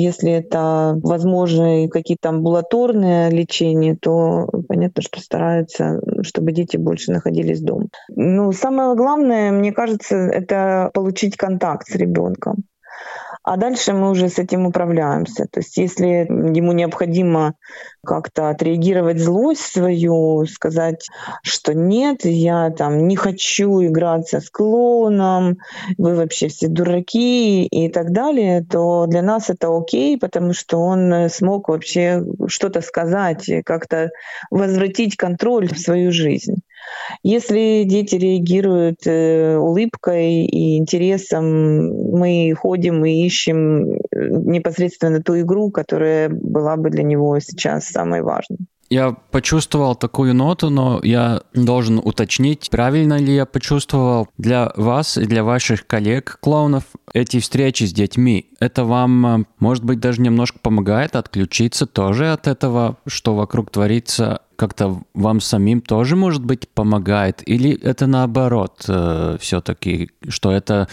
Если 0.00 0.30
это 0.30 0.96
возможны 1.02 1.88
какие-то 1.88 2.28
амбулаторные 2.28 3.30
лечения, 3.30 3.96
то 4.00 4.46
понятно, 4.68 5.02
что 5.02 5.20
стараются, 5.20 6.00
чтобы 6.22 6.52
дети 6.52 6.76
больше 6.76 7.10
находились 7.10 7.60
дома. 7.60 7.88
Ну, 8.14 8.52
самое 8.52 8.94
главное, 8.94 9.50
мне 9.50 9.72
кажется, 9.72 10.14
это 10.14 10.92
получить 10.94 11.36
контакт 11.36 11.88
с 11.88 11.96
ребенком 11.96 12.58
а 13.50 13.56
дальше 13.56 13.94
мы 13.94 14.10
уже 14.10 14.28
с 14.28 14.38
этим 14.38 14.66
управляемся. 14.66 15.46
То 15.50 15.60
есть 15.60 15.78
если 15.78 16.26
ему 16.28 16.72
необходимо 16.72 17.54
как-то 18.04 18.50
отреагировать 18.50 19.18
злость 19.18 19.72
свою, 19.72 20.44
сказать, 20.44 21.08
что 21.42 21.72
нет, 21.72 22.26
я 22.26 22.68
там 22.68 23.08
не 23.08 23.16
хочу 23.16 23.82
играться 23.82 24.40
с 24.40 24.50
клоуном, 24.50 25.56
вы 25.96 26.14
вообще 26.14 26.48
все 26.48 26.68
дураки 26.68 27.64
и 27.64 27.88
так 27.88 28.12
далее, 28.12 28.66
то 28.70 29.06
для 29.06 29.22
нас 29.22 29.48
это 29.48 29.74
окей, 29.74 30.18
потому 30.18 30.52
что 30.52 30.78
он 30.80 31.30
смог 31.30 31.70
вообще 31.70 32.22
что-то 32.48 32.82
сказать, 32.82 33.50
как-то 33.64 34.10
возвратить 34.50 35.16
контроль 35.16 35.68
в 35.68 35.78
свою 35.78 36.12
жизнь. 36.12 36.56
Если 37.22 37.84
дети 37.84 38.16
реагируют 38.16 39.06
э, 39.06 39.56
улыбкой 39.56 40.44
и 40.44 40.78
интересом, 40.78 41.88
мы 42.12 42.54
ходим 42.54 43.04
и 43.04 43.26
ищем 43.26 43.92
э, 43.92 43.98
непосредственно 44.12 45.22
ту 45.22 45.38
игру, 45.40 45.70
которая 45.70 46.28
была 46.28 46.76
бы 46.76 46.90
для 46.90 47.02
него 47.02 47.38
сейчас 47.40 47.86
самой 47.86 48.22
важной. 48.22 48.58
Я 48.90 49.12
почувствовал 49.30 49.94
такую 49.94 50.34
ноту, 50.34 50.70
но 50.70 51.00
я 51.02 51.42
должен 51.52 51.98
уточнить, 51.98 52.70
правильно 52.70 53.18
ли 53.18 53.34
я 53.34 53.44
почувствовал 53.44 54.28
для 54.38 54.72
вас 54.76 55.18
и 55.18 55.26
для 55.26 55.44
ваших 55.44 55.86
коллег-клоунов 55.86 56.84
эти 57.12 57.38
встречи 57.38 57.84
с 57.84 57.92
детьми. 57.92 58.50
Это 58.60 58.84
вам, 58.84 59.26
э, 59.26 59.44
может 59.58 59.84
быть, 59.84 60.00
даже 60.00 60.22
немножко 60.22 60.58
помогает 60.58 61.16
отключиться 61.16 61.86
тоже 61.86 62.32
от 62.32 62.46
этого, 62.46 62.96
что 63.06 63.34
вокруг 63.34 63.70
творится 63.70 64.40
как-то 64.58 65.02
вам 65.14 65.40
самим 65.40 65.80
тоже, 65.80 66.16
может 66.16 66.44
быть, 66.44 66.68
помогает? 66.68 67.48
Или 67.48 67.80
это 67.80 68.08
наоборот 68.08 68.84
э, 68.88 69.36
все-таки, 69.40 70.10
что 70.28 70.50
это 70.50 70.88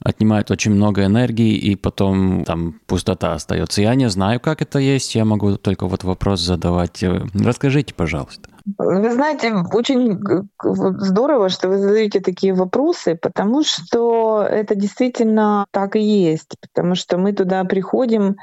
отнимает 0.00 0.50
очень 0.50 0.72
много 0.72 1.04
энергии, 1.04 1.54
и 1.54 1.76
потом 1.76 2.44
там 2.44 2.80
пустота 2.86 3.34
остается? 3.34 3.82
Я 3.82 3.94
не 3.94 4.10
знаю, 4.10 4.40
как 4.40 4.62
это 4.62 4.80
есть, 4.80 5.14
я 5.14 5.24
могу 5.24 5.56
только 5.56 5.86
вот 5.86 6.02
вопрос 6.02 6.40
задавать. 6.40 7.04
Расскажите, 7.34 7.94
пожалуйста. 7.94 8.48
Вы 8.78 9.10
знаете, 9.12 9.52
очень 9.74 10.18
здорово, 10.62 11.50
что 11.50 11.68
вы 11.68 11.78
задаете 11.78 12.20
такие 12.20 12.54
вопросы, 12.54 13.14
потому 13.20 13.62
что 13.62 14.42
это 14.42 14.74
действительно 14.74 15.66
так 15.70 15.96
и 15.96 16.00
есть, 16.00 16.56
потому 16.60 16.94
что 16.94 17.18
мы 17.18 17.34
туда 17.34 17.62
приходим, 17.64 18.36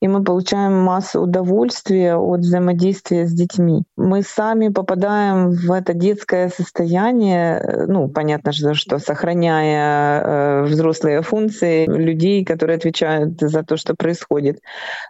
и 0.00 0.08
мы 0.08 0.24
получаем 0.24 0.82
массу 0.82 1.20
удовольствия 1.20 2.16
от 2.16 2.40
взаимодействия 2.40 3.26
с 3.26 3.32
детьми. 3.32 3.82
Мы 3.96 4.22
сами 4.22 4.68
попадаем 4.68 5.50
в 5.50 5.70
это 5.70 5.92
детское 5.92 6.48
состояние, 6.48 7.84
ну, 7.86 8.08
понятно 8.08 8.52
же, 8.52 8.72
что 8.72 8.98
сохраняя 8.98 10.22
э, 10.22 10.62
взрослые 10.64 11.20
функции 11.20 11.84
людей, 11.84 12.46
которые 12.46 12.76
отвечают 12.76 13.38
за 13.38 13.62
то, 13.62 13.76
что 13.76 13.94
происходит. 13.94 14.60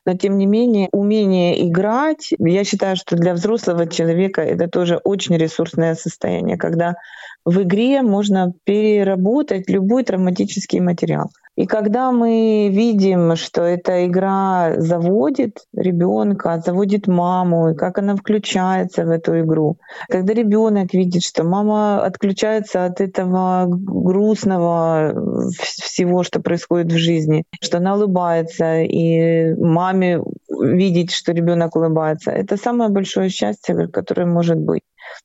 Но 0.05 0.17
тем 0.17 0.39
не 0.39 0.47
менее, 0.47 0.89
умение 0.91 1.69
играть, 1.69 2.35
я 2.39 2.65
считаю, 2.65 2.97
что 2.97 3.15
для 3.15 3.33
взрослого 3.33 3.87
человека 3.87 4.56
это 4.57 4.69
тоже 4.69 5.01
очень 5.05 5.37
ресурсное 5.37 5.95
состояние, 5.95 6.57
когда 6.57 6.97
в 7.45 7.63
игре 7.63 8.03
можно 8.03 8.53
переработать 8.65 9.71
любой 9.71 10.03
травматический 10.03 10.81
материал. 10.81 11.31
И 11.57 11.67
когда 11.67 12.13
мы 12.13 12.69
видим, 12.71 13.35
что 13.37 13.63
эта 13.63 14.07
игра 14.07 14.75
заводит 14.77 15.61
ребенка, 15.75 16.63
заводит 16.65 17.07
маму, 17.07 17.71
и 17.71 17.75
как 17.75 17.99
она 17.99 18.15
включается 18.15 19.07
в 19.07 19.11
эту 19.11 19.41
игру, 19.41 19.79
когда 20.09 20.35
ребенок 20.35 20.93
видит, 20.93 21.23
что 21.23 21.45
мама 21.45 22.05
отключается 22.05 22.85
от 22.85 23.01
этого 23.01 23.65
грустного 23.69 25.51
всего, 25.57 26.23
что 26.25 26.41
происходит 26.41 26.93
в 26.93 26.99
жизни, 26.99 27.45
что 27.63 27.79
она 27.79 27.95
улыбается, 27.95 28.83
и 28.83 29.55
маме 29.55 30.21
видеть, 30.61 31.13
что 31.13 31.33
ребенок 31.33 31.77
улыбается, 31.77 32.31
это 32.31 32.57
самое 32.57 32.91
большое 32.91 33.29
счастье, 33.29 33.89
которое 33.89 34.27
может 34.27 34.59
быть 34.59 34.83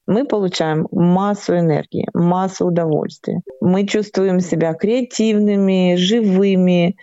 мы 0.07 0.25
получаем 0.25 0.87
массу 0.91 1.57
энергии, 1.57 2.07
массу 2.13 2.65
удовольствия. 2.67 3.41
Мы 3.59 3.85
чувствуем 3.85 4.39
себя 4.39 4.73
креативными, 4.73 5.95
живыми, 5.95 6.97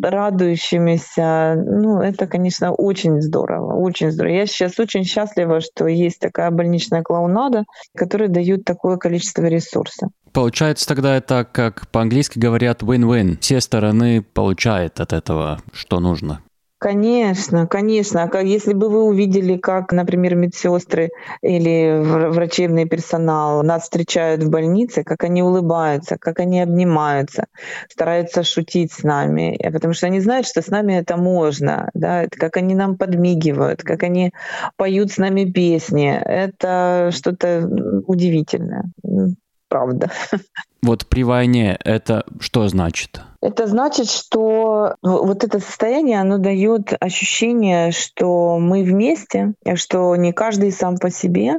радующимися. 0.00 1.54
Ну, 1.56 2.00
это, 2.00 2.26
конечно, 2.26 2.72
очень 2.72 3.20
здорово, 3.20 3.74
очень 3.74 4.10
здорово. 4.10 4.34
Я 4.34 4.46
сейчас 4.46 4.78
очень 4.78 5.04
счастлива, 5.04 5.60
что 5.60 5.86
есть 5.86 6.20
такая 6.20 6.50
больничная 6.50 7.02
клоунада, 7.02 7.64
которая 7.96 8.28
дает 8.28 8.64
такое 8.64 8.96
количество 8.96 9.44
ресурсов. 9.44 10.10
Получается 10.32 10.86
тогда 10.86 11.16
это, 11.16 11.46
как 11.50 11.88
по-английски 11.88 12.38
говорят, 12.38 12.82
win-win. 12.82 13.38
Все 13.40 13.60
стороны 13.60 14.22
получают 14.22 15.00
от 15.00 15.12
этого, 15.14 15.60
что 15.72 15.98
нужно. 15.98 16.42
Конечно, 16.86 17.66
конечно. 17.66 18.22
А 18.22 18.28
как, 18.28 18.44
если 18.44 18.72
бы 18.72 18.88
вы 18.88 19.02
увидели, 19.02 19.56
как, 19.56 19.90
например, 19.90 20.36
медсестры 20.36 21.10
или 21.42 22.00
врачебный 22.30 22.84
персонал 22.84 23.64
нас 23.64 23.82
встречают 23.82 24.44
в 24.44 24.50
больнице, 24.50 25.02
как 25.02 25.24
они 25.24 25.42
улыбаются, 25.42 26.16
как 26.16 26.38
они 26.38 26.60
обнимаются, 26.60 27.46
стараются 27.90 28.44
шутить 28.44 28.92
с 28.92 29.02
нами, 29.02 29.58
потому 29.72 29.94
что 29.94 30.06
они 30.06 30.20
знают, 30.20 30.46
что 30.46 30.62
с 30.62 30.68
нами 30.68 30.92
это 30.92 31.16
можно, 31.16 31.90
да, 31.92 32.26
как 32.30 32.56
они 32.56 32.76
нам 32.76 32.96
подмигивают, 32.96 33.82
как 33.82 34.04
они 34.04 34.30
поют 34.76 35.10
с 35.10 35.18
нами 35.18 35.44
песни, 35.44 36.16
это 36.16 37.10
что-то 37.12 37.68
удивительное, 38.06 38.84
правда. 39.68 40.12
Вот 40.86 41.04
при 41.08 41.24
войне 41.24 41.76
это 41.84 42.24
что 42.38 42.68
значит? 42.68 43.20
Это 43.42 43.66
значит, 43.66 44.08
что 44.08 44.94
вот 45.02 45.42
это 45.42 45.58
состояние, 45.58 46.20
оно 46.20 46.38
дает 46.38 46.94
ощущение, 47.00 47.90
что 47.90 48.58
мы 48.60 48.84
вместе, 48.84 49.54
что 49.74 50.14
не 50.14 50.32
каждый 50.32 50.70
сам 50.70 50.98
по 50.98 51.10
себе, 51.10 51.54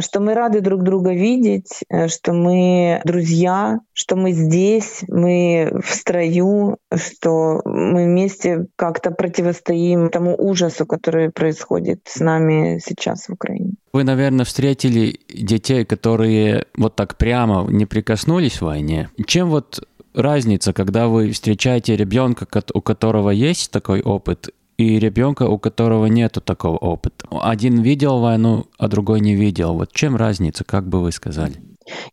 что 0.00 0.20
мы 0.20 0.34
рады 0.34 0.60
друг 0.60 0.82
друга 0.82 1.12
видеть, 1.12 1.82
э, 1.88 2.08
что 2.08 2.32
мы 2.32 3.00
друзья, 3.04 3.80
что 3.92 4.16
мы 4.16 4.32
здесь, 4.32 5.04
мы 5.08 5.70
в 5.82 5.94
строю, 5.94 6.78
что 6.94 7.60
мы 7.64 8.04
вместе 8.04 8.66
как-то 8.76 9.10
противостоим 9.10 10.10
тому 10.10 10.34
ужасу, 10.36 10.86
который 10.86 11.30
происходит 11.30 12.00
с 12.06 12.20
нами 12.20 12.80
сейчас 12.84 13.28
в 13.28 13.32
Украине. 13.32 13.74
Вы, 13.92 14.04
наверное, 14.04 14.44
встретили 14.44 15.20
детей, 15.28 15.84
которые 15.84 16.66
вот 16.76 16.96
так 16.96 17.16
прямо 17.16 17.66
не 17.70 17.86
прикоснулись 17.86 18.60
в 18.60 18.62
войне. 18.62 19.10
Чем 19.26 19.50
вот 19.50 19.86
разница, 20.14 20.72
когда 20.72 21.08
вы 21.08 21.30
встречаете 21.30 21.96
ребенка, 21.96 22.46
у 22.72 22.80
которого 22.80 23.30
есть 23.30 23.70
такой 23.70 24.00
опыт, 24.02 24.50
и 24.76 24.98
ребенка, 24.98 25.48
у 25.48 25.58
которого 25.58 26.06
нету 26.06 26.40
такого 26.40 26.76
опыта. 26.76 27.26
Один 27.30 27.80
видел 27.82 28.20
войну, 28.20 28.66
а 28.78 28.88
другой 28.88 29.20
не 29.20 29.34
видел. 29.34 29.74
Вот 29.74 29.92
чем 29.92 30.16
разница, 30.16 30.64
как 30.64 30.86
бы 30.86 31.00
вы 31.00 31.12
сказали? 31.12 31.54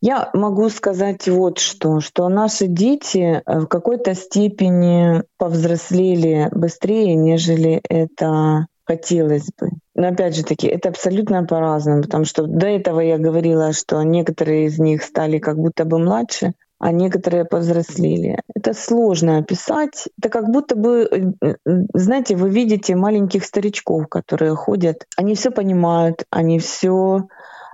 Я 0.01 0.29
могу 0.33 0.69
сказать 0.69 1.27
вот 1.29 1.59
что, 1.59 2.01
что 2.01 2.27
наши 2.27 2.67
дети 2.67 3.41
э, 3.45 3.59
в 3.59 3.67
какой-то 3.67 4.15
степени 4.15 5.23
повзрослели 5.37 6.49
быстрее, 6.51 7.15
нежели 7.15 7.81
это 7.87 8.67
хотелось 8.83 9.49
бы. 9.57 9.69
Но 9.95 10.09
опять 10.09 10.35
же 10.35 10.43
таки, 10.43 10.67
это 10.67 10.89
абсолютно 10.89 11.45
по-разному, 11.45 12.01
потому 12.01 12.25
что 12.25 12.45
до 12.47 12.67
этого 12.67 12.99
я 12.99 13.17
говорила, 13.17 13.71
что 13.71 14.01
некоторые 14.03 14.65
из 14.65 14.79
них 14.79 15.03
стали 15.03 15.39
как 15.39 15.57
будто 15.57 15.85
бы 15.85 15.99
младше, 15.99 16.53
а 16.81 16.91
некоторые 16.91 17.45
повзрослели. 17.45 18.39
Это 18.55 18.73
сложно 18.73 19.37
описать. 19.37 20.09
Это 20.17 20.29
как 20.29 20.49
будто 20.49 20.75
бы, 20.75 21.35
э, 21.39 21.55
знаете, 21.93 22.35
вы 22.35 22.49
видите 22.49 22.95
маленьких 22.95 23.45
старичков, 23.45 24.07
которые 24.09 24.55
ходят, 24.55 25.05
они 25.15 25.35
все 25.35 25.51
понимают, 25.51 26.25
они 26.31 26.57
все 26.57 27.27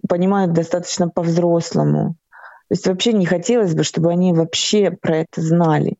понимают 0.09 0.51
достаточно 0.51 1.07
по-взрослому. 1.07 2.15
То 2.67 2.73
есть 2.73 2.85
вообще 2.85 3.13
не 3.13 3.25
хотелось 3.25 3.73
бы, 3.73 3.83
чтобы 3.83 4.11
они 4.11 4.33
вообще 4.33 4.91
про 4.91 5.19
это 5.19 5.41
знали, 5.41 5.95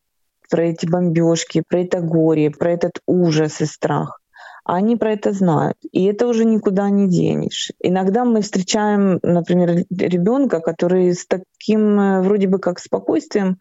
про 0.50 0.64
эти 0.64 0.84
бомбежки, 0.84 1.62
про 1.66 1.80
это 1.80 2.00
горе, 2.00 2.50
про 2.50 2.72
этот 2.72 3.00
ужас 3.06 3.62
и 3.62 3.64
страх 3.64 4.20
они 4.68 4.96
про 4.96 5.12
это 5.12 5.32
знают. 5.32 5.78
И 5.92 6.04
это 6.04 6.26
уже 6.26 6.44
никуда 6.44 6.90
не 6.90 7.08
денешь. 7.08 7.72
Иногда 7.80 8.26
мы 8.26 8.42
встречаем, 8.42 9.18
например, 9.22 9.86
ребенка, 9.90 10.60
который 10.60 11.14
с 11.14 11.26
таким 11.26 11.98
э, 11.98 12.20
вроде 12.20 12.48
бы 12.48 12.58
как 12.58 12.78
спокойствием 12.78 13.58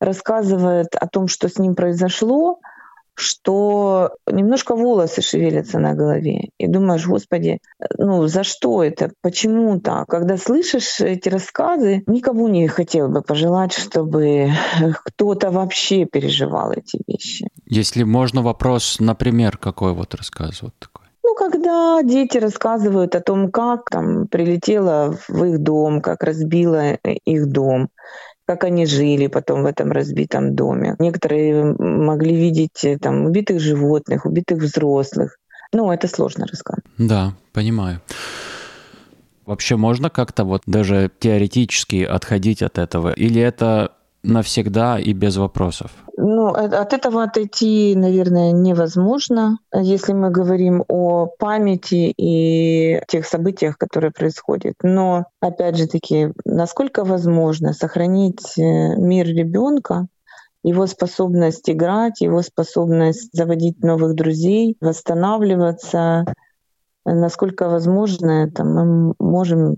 рассказывает 0.00 0.94
о 0.94 1.08
том, 1.08 1.28
что 1.28 1.48
с 1.48 1.58
ним 1.58 1.74
произошло, 1.74 2.60
что 3.14 4.12
немножко 4.26 4.74
волосы 4.74 5.22
шевелятся 5.22 5.78
на 5.78 5.94
голове. 5.94 6.50
И 6.58 6.66
думаешь, 6.66 7.06
господи, 7.06 7.58
ну 7.98 8.26
за 8.26 8.44
что 8.44 8.82
это? 8.82 9.12
Почему 9.22 9.80
так? 9.80 10.08
Когда 10.08 10.36
слышишь 10.36 11.00
эти 11.00 11.28
рассказы, 11.28 12.02
никому 12.06 12.48
не 12.48 12.68
хотел 12.68 13.08
бы 13.08 13.22
пожелать, 13.22 13.72
чтобы 13.72 14.50
кто-то 15.04 15.50
вообще 15.50 16.04
переживал 16.04 16.72
эти 16.72 17.00
вещи. 17.06 17.48
Если 17.66 18.02
можно 18.02 18.42
вопрос, 18.42 18.96
например, 19.00 19.58
какой 19.58 19.92
вот 19.92 20.14
рассказ 20.14 20.62
вот 20.62 20.74
такой? 20.78 21.06
Ну, 21.22 21.34
когда 21.34 22.02
дети 22.02 22.38
рассказывают 22.38 23.14
о 23.14 23.20
том, 23.20 23.50
как 23.50 23.90
там 23.90 24.26
прилетела 24.26 25.16
в 25.28 25.44
их 25.44 25.60
дом, 25.60 26.00
как 26.00 26.22
разбила 26.24 26.94
их 27.04 27.46
дом, 27.46 27.88
как 28.50 28.64
они 28.64 28.84
жили 28.84 29.28
потом 29.28 29.62
в 29.62 29.66
этом 29.66 29.92
разбитом 29.92 30.56
доме. 30.56 30.96
Некоторые 30.98 31.72
могли 31.78 32.34
видеть 32.34 32.84
э, 32.84 32.98
там 32.98 33.26
убитых 33.26 33.60
животных, 33.60 34.26
убитых 34.26 34.58
взрослых. 34.58 35.36
Ну, 35.72 35.92
это 35.92 36.08
сложно 36.08 36.46
рассказать. 36.46 36.82
Да, 36.98 37.34
понимаю. 37.52 38.00
Вообще 39.46 39.76
можно 39.76 40.10
как-то 40.10 40.42
вот 40.42 40.62
даже 40.66 41.12
теоретически 41.20 42.02
отходить 42.02 42.60
от 42.60 42.78
этого? 42.78 43.12
Или 43.12 43.40
это 43.40 43.92
навсегда 44.22 44.98
и 44.98 45.12
без 45.12 45.36
вопросов? 45.36 45.90
Ну, 46.16 46.48
от 46.48 46.92
этого 46.92 47.22
отойти, 47.22 47.94
наверное, 47.96 48.52
невозможно, 48.52 49.58
если 49.74 50.12
мы 50.12 50.30
говорим 50.30 50.84
о 50.88 51.26
памяти 51.38 52.12
и 52.14 53.00
тех 53.08 53.24
событиях, 53.24 53.78
которые 53.78 54.10
происходят. 54.10 54.74
Но, 54.82 55.24
опять 55.40 55.78
же 55.78 55.86
таки, 55.86 56.32
насколько 56.44 57.04
возможно 57.04 57.72
сохранить 57.72 58.58
э, 58.58 58.62
мир 58.96 59.26
ребенка, 59.26 60.08
его 60.62 60.86
способность 60.86 61.70
играть, 61.70 62.20
его 62.20 62.42
способность 62.42 63.30
заводить 63.32 63.82
новых 63.82 64.14
друзей, 64.14 64.76
восстанавливаться, 64.80 66.26
насколько 67.06 67.68
возможно 67.68 68.44
это, 68.44 68.64
мы 68.64 69.14
можем 69.18 69.74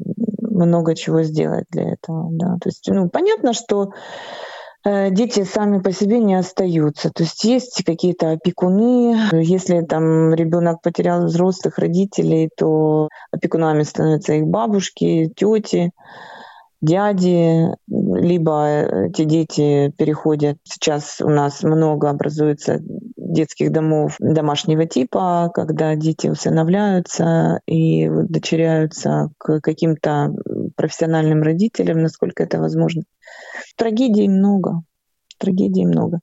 много 0.53 0.95
чего 0.95 1.23
сделать 1.23 1.65
для 1.71 1.93
этого. 1.93 2.29
Да. 2.33 2.57
То 2.61 2.69
есть, 2.69 2.89
ну, 2.89 3.09
понятно, 3.09 3.53
что 3.53 3.91
э, 4.85 5.11
дети 5.11 5.45
сами 5.45 5.81
по 5.81 5.93
себе 5.93 6.19
не 6.19 6.35
остаются. 6.35 7.11
То 7.11 7.23
есть 7.23 7.45
есть 7.45 7.83
какие-то 7.85 8.33
опекуны. 8.33 9.17
Если 9.33 9.81
там 9.83 10.35
ребенок 10.35 10.83
потерял 10.83 11.25
взрослых 11.25 11.79
родителей, 11.79 12.51
то 12.57 13.09
опекунами 13.31 13.83
становятся 13.83 14.35
их 14.35 14.47
бабушки, 14.47 15.33
тети 15.37 15.93
дяди, 16.83 17.69
либо 17.89 18.67
эти 19.07 19.25
дети 19.25 19.93
переходят. 19.97 20.59
Сейчас 20.65 21.21
у 21.21 21.29
нас 21.29 21.63
много 21.63 22.11
образуется 22.11 22.81
детских 23.33 23.73
домов 23.73 24.17
домашнего 24.21 24.87
типа, 24.87 25.51
когда 25.55 25.95
дети 25.97 26.29
усыновляются 26.29 27.61
и 27.67 28.09
дочеряются 28.09 29.31
к 29.39 29.61
каким-то 29.61 30.35
профессиональным 30.77 31.43
родителям, 31.43 32.03
насколько 32.03 32.43
это 32.43 32.59
возможно. 32.59 33.03
Трагедий 33.77 34.29
много. 34.29 34.83
трагедий 35.39 35.87
много. 35.87 36.21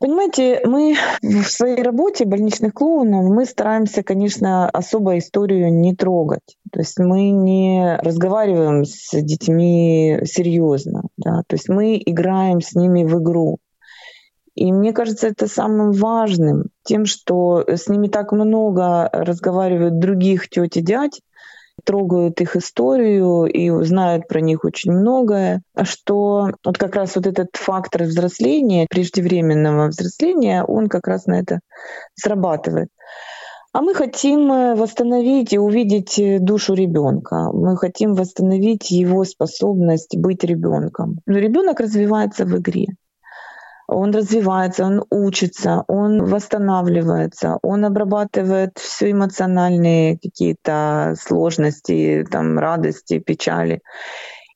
Понимаете, 0.00 0.60
мы 0.64 0.96
в 1.22 1.44
своей 1.44 1.82
работе 1.82 2.26
больничных 2.26 2.74
клоунов 2.74 3.24
мы 3.24 3.46
стараемся, 3.46 4.02
конечно, 4.02 4.68
особо 4.68 5.16
историю 5.16 5.72
не 5.72 5.94
трогать. 5.94 6.58
То 6.72 6.80
есть 6.80 6.98
мы 6.98 7.30
не 7.30 7.96
разговариваем 8.02 8.84
с 8.84 9.10
детьми 9.12 10.18
серьезно. 10.24 11.04
Да? 11.16 11.42
То 11.46 11.54
есть 11.54 11.68
мы 11.68 12.02
играем 12.04 12.60
с 12.60 12.74
ними 12.74 13.04
в 13.04 13.18
игру. 13.22 13.58
И 14.54 14.72
мне 14.72 14.92
кажется, 14.92 15.28
это 15.28 15.48
самым 15.48 15.92
важным, 15.92 16.66
тем, 16.84 17.06
что 17.06 17.64
с 17.66 17.88
ними 17.88 18.06
так 18.06 18.32
много 18.32 19.08
разговаривают 19.12 19.98
других 19.98 20.48
теть 20.48 20.76
и 20.76 20.80
дядь, 20.80 21.20
трогают 21.82 22.40
их 22.40 22.54
историю 22.54 23.44
и 23.46 23.84
знают 23.84 24.28
про 24.28 24.40
них 24.40 24.64
очень 24.64 24.92
многое, 24.92 25.62
что 25.82 26.50
вот 26.64 26.78
как 26.78 26.94
раз 26.94 27.16
вот 27.16 27.26
этот 27.26 27.48
фактор 27.54 28.04
взросления, 28.04 28.86
преждевременного 28.88 29.88
взросления, 29.88 30.62
он 30.62 30.88
как 30.88 31.08
раз 31.08 31.26
на 31.26 31.40
это 31.40 31.58
срабатывает. 32.14 32.88
А 33.72 33.82
мы 33.82 33.92
хотим 33.92 34.76
восстановить 34.76 35.52
и 35.52 35.58
увидеть 35.58 36.44
душу 36.44 36.74
ребенка. 36.74 37.50
Мы 37.52 37.76
хотим 37.76 38.14
восстановить 38.14 38.92
его 38.92 39.24
способность 39.24 40.16
быть 40.16 40.44
ребенком. 40.44 41.18
Но 41.26 41.38
ребенок 41.38 41.80
развивается 41.80 42.44
в 42.44 42.56
игре 42.56 42.94
он 43.86 44.12
развивается, 44.12 44.84
он 44.84 45.04
учится, 45.10 45.84
он 45.88 46.24
восстанавливается, 46.24 47.58
он 47.62 47.84
обрабатывает 47.84 48.78
все 48.78 49.10
эмоциональные 49.10 50.18
какие-то 50.18 51.14
сложности, 51.20 52.26
там, 52.30 52.58
радости, 52.58 53.18
печали. 53.18 53.82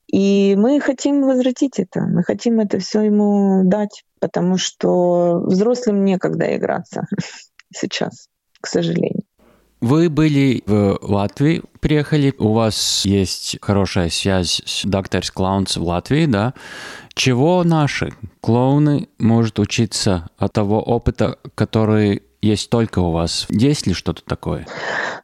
И 0.07 0.57
мы 0.57 0.81
хотим 0.81 1.23
возвратить 1.23 1.79
это, 1.79 2.01
мы 2.01 2.23
хотим 2.23 2.61
это 2.61 2.79
все 2.79 3.03
ему 3.03 3.63
дать, 3.65 4.05
потому 4.21 4.57
что 4.57 5.41
взрослым 5.45 6.05
некогда 6.05 6.57
играться 6.57 7.07
сейчас, 7.75 8.29
к 8.61 8.67
сожалению. 8.67 9.28
Вы 9.81 10.11
были 10.11 10.63
в 10.67 10.99
Латвии, 11.03 11.63
приехали, 11.81 12.35
у 12.39 12.53
вас 12.53 13.05
есть 13.05 13.59
хорошая 13.61 14.11
связь 14.11 14.61
с 14.67 14.85
Doctors 14.85 15.33
Clowns 15.35 15.79
в 15.79 15.85
Латвии, 15.85 16.27
да? 16.27 16.55
Чего 17.15 17.63
наши 17.63 18.13
клоуны 18.41 19.09
может 19.19 19.59
учиться 19.61 20.31
от 20.37 20.53
того 20.53 20.83
опыта, 20.83 21.39
который 21.55 22.23
есть 22.41 22.71
только 22.71 23.01
у 23.01 23.13
вас. 23.13 23.47
Есть 23.49 23.87
ли 23.87 23.95
что-то 23.95 24.23
такое? 24.25 24.67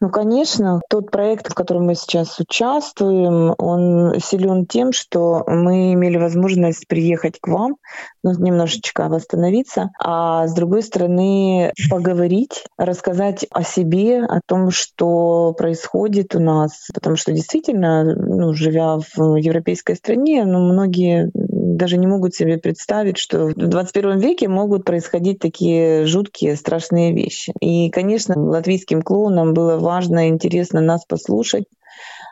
Ну, 0.00 0.10
конечно, 0.10 0.80
тот 0.90 1.10
проект, 1.10 1.50
в 1.50 1.54
котором 1.54 1.86
мы 1.86 1.94
сейчас 1.94 2.38
участвуем, 2.40 3.54
он 3.58 4.18
силен 4.20 4.66
тем, 4.66 4.92
что 4.92 5.44
мы 5.46 5.92
имели 5.94 6.16
возможность 6.16 6.88
приехать 6.88 7.38
к 7.40 7.48
вам, 7.48 7.76
ну, 8.22 8.32
немножечко 8.32 9.08
восстановиться, 9.08 9.90
а 10.02 10.46
с 10.48 10.54
другой 10.54 10.82
стороны 10.82 11.72
поговорить, 11.90 12.64
рассказать 12.76 13.46
о 13.50 13.62
себе, 13.62 14.24
о 14.24 14.40
том, 14.44 14.70
что 14.70 15.54
происходит 15.56 16.34
у 16.34 16.40
нас, 16.40 16.88
потому 16.92 17.16
что 17.16 17.32
действительно, 17.32 18.04
ну, 18.04 18.52
живя 18.54 18.98
в 19.16 19.36
европейской 19.36 19.94
стране, 19.94 20.44
ну, 20.44 20.72
многие 20.72 21.30
даже 21.64 21.96
не 21.96 22.06
могут 22.06 22.34
себе 22.34 22.58
представить, 22.58 23.16
что 23.16 23.46
в 23.46 23.54
21 23.54 24.18
веке 24.18 24.48
могут 24.48 24.84
происходить 24.84 25.38
такие 25.38 26.04
жуткие, 26.04 26.56
страшные 26.56 27.14
вещи. 27.14 27.52
И, 27.60 27.90
конечно, 27.90 28.38
латвийским 28.38 29.02
клоунам 29.02 29.54
было 29.54 29.78
важно 29.78 30.26
и 30.26 30.30
интересно 30.30 30.80
нас 30.80 31.04
послушать, 31.06 31.64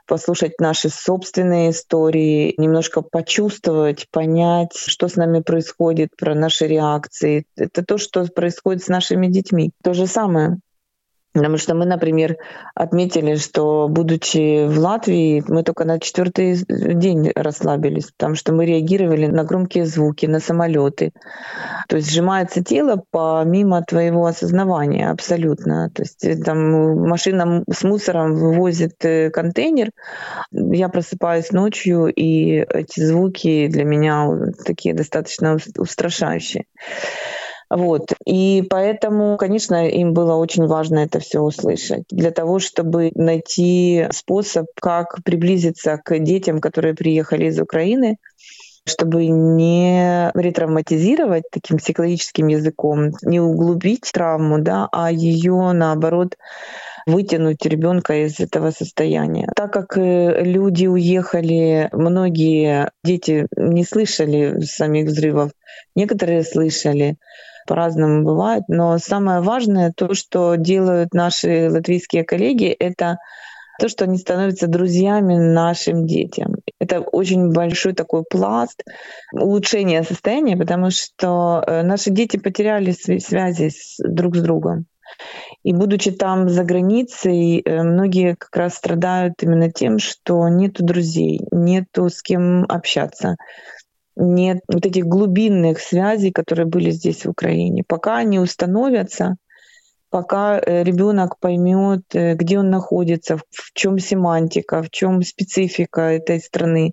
послушать 0.06 0.60
наши 0.60 0.90
собственные 0.90 1.70
истории, 1.70 2.54
немножко 2.58 3.00
почувствовать, 3.00 4.06
понять, 4.10 4.74
что 4.74 5.08
с 5.08 5.16
нами 5.16 5.40
происходит, 5.40 6.10
про 6.16 6.34
наши 6.34 6.66
реакции. 6.66 7.46
Это 7.56 7.84
то, 7.84 7.98
что 7.98 8.24
происходит 8.26 8.82
с 8.82 8.88
нашими 8.88 9.28
детьми. 9.28 9.70
То 9.82 9.94
же 9.94 10.06
самое. 10.06 10.58
Потому 11.32 11.56
что 11.56 11.74
мы, 11.74 11.86
например, 11.86 12.36
отметили, 12.74 13.36
что, 13.36 13.88
будучи 13.88 14.66
в 14.66 14.78
Латвии, 14.78 15.42
мы 15.48 15.62
только 15.62 15.84
на 15.84 15.98
четвертый 15.98 16.56
день 16.68 17.32
расслабились, 17.34 18.10
потому 18.10 18.34
что 18.34 18.52
мы 18.52 18.66
реагировали 18.66 19.26
на 19.26 19.44
громкие 19.44 19.86
звуки, 19.86 20.26
на 20.26 20.40
самолеты. 20.40 21.12
То 21.88 21.96
есть 21.96 22.10
сжимается 22.10 22.62
тело 22.62 23.02
помимо 23.10 23.82
твоего 23.82 24.26
осознавания 24.26 25.10
абсолютно. 25.10 25.90
То 25.94 26.02
есть 26.02 26.22
э, 26.24 26.36
там 26.36 27.08
машина 27.08 27.64
с 27.70 27.82
мусором 27.82 28.34
вывозит 28.34 29.02
э, 29.04 29.30
контейнер, 29.30 29.90
я 30.50 30.88
просыпаюсь 30.90 31.50
ночью, 31.50 32.12
и 32.12 32.56
эти 32.58 33.00
звуки 33.00 33.68
для 33.68 33.84
меня 33.84 34.28
такие 34.64 34.94
достаточно 34.94 35.56
устрашающие. 35.78 36.64
Вот. 37.72 38.12
И 38.26 38.62
поэтому, 38.68 39.38
конечно, 39.38 39.88
им 39.88 40.12
было 40.12 40.34
очень 40.34 40.66
важно 40.66 40.98
это 40.98 41.20
все 41.20 41.40
услышать. 41.40 42.04
Для 42.10 42.30
того, 42.30 42.58
чтобы 42.58 43.10
найти 43.14 44.08
способ, 44.12 44.66
как 44.78 45.22
приблизиться 45.24 45.98
к 46.04 46.18
детям, 46.18 46.60
которые 46.60 46.94
приехали 46.94 47.46
из 47.46 47.58
Украины, 47.58 48.18
чтобы 48.84 49.26
не 49.26 50.30
ретравматизировать 50.34 51.44
таким 51.50 51.78
психологическим 51.78 52.48
языком, 52.48 53.12
не 53.22 53.40
углубить 53.40 54.10
травму, 54.12 54.58
да, 54.58 54.88
а 54.92 55.10
ее 55.10 55.72
наоборот 55.72 56.36
вытянуть 57.06 57.64
ребенка 57.66 58.24
из 58.24 58.40
этого 58.40 58.70
состояния. 58.70 59.48
Так 59.54 59.72
как 59.72 59.96
э, 59.96 60.42
люди 60.42 60.86
уехали, 60.86 61.88
многие 61.92 62.90
дети 63.04 63.46
не 63.56 63.84
слышали 63.84 64.60
самих 64.60 65.06
взрывов, 65.06 65.52
некоторые 65.94 66.42
слышали, 66.42 67.16
по-разному 67.66 68.24
бывает, 68.24 68.64
но 68.68 68.98
самое 68.98 69.40
важное, 69.40 69.92
то, 69.96 70.14
что 70.14 70.56
делают 70.56 71.14
наши 71.14 71.70
латвийские 71.70 72.24
коллеги, 72.24 72.66
это 72.66 73.18
то, 73.78 73.88
что 73.88 74.04
они 74.04 74.18
становятся 74.18 74.66
друзьями 74.66 75.34
нашим 75.36 76.06
детям. 76.06 76.56
Это 76.78 77.00
очень 77.00 77.52
большой 77.52 77.94
такой 77.94 78.24
пласт 78.28 78.84
улучшения 79.32 80.02
состояния, 80.02 80.56
потому 80.56 80.90
что 80.90 81.64
э, 81.66 81.82
наши 81.82 82.10
дети 82.10 82.36
потеряли 82.36 82.92
связи 82.92 83.70
с, 83.70 83.96
друг 83.98 84.36
с 84.36 84.42
другом. 84.42 84.86
И 85.62 85.72
будучи 85.72 86.10
там 86.10 86.48
за 86.48 86.64
границей, 86.64 87.60
э, 87.60 87.82
многие 87.82 88.36
как 88.36 88.54
раз 88.56 88.74
страдают 88.74 89.34
именно 89.42 89.70
тем, 89.70 89.98
что 89.98 90.48
нету 90.48 90.84
друзей, 90.84 91.40
нету 91.50 92.08
с 92.08 92.22
кем 92.22 92.64
общаться 92.68 93.36
нет 94.16 94.60
вот 94.68 94.84
этих 94.86 95.06
глубинных 95.06 95.78
связей, 95.80 96.32
которые 96.32 96.66
были 96.66 96.90
здесь 96.90 97.24
в 97.24 97.30
Украине. 97.30 97.82
Пока 97.86 98.16
они 98.18 98.38
установятся, 98.38 99.36
пока 100.10 100.58
э, 100.58 100.84
ребенок 100.84 101.38
поймет, 101.40 102.02
э, 102.12 102.34
где 102.34 102.58
он 102.58 102.70
находится, 102.70 103.38
в 103.38 103.72
чем 103.72 103.98
семантика, 103.98 104.82
в 104.82 104.90
чем 104.90 105.22
специфика 105.22 106.02
этой 106.02 106.40
страны, 106.40 106.92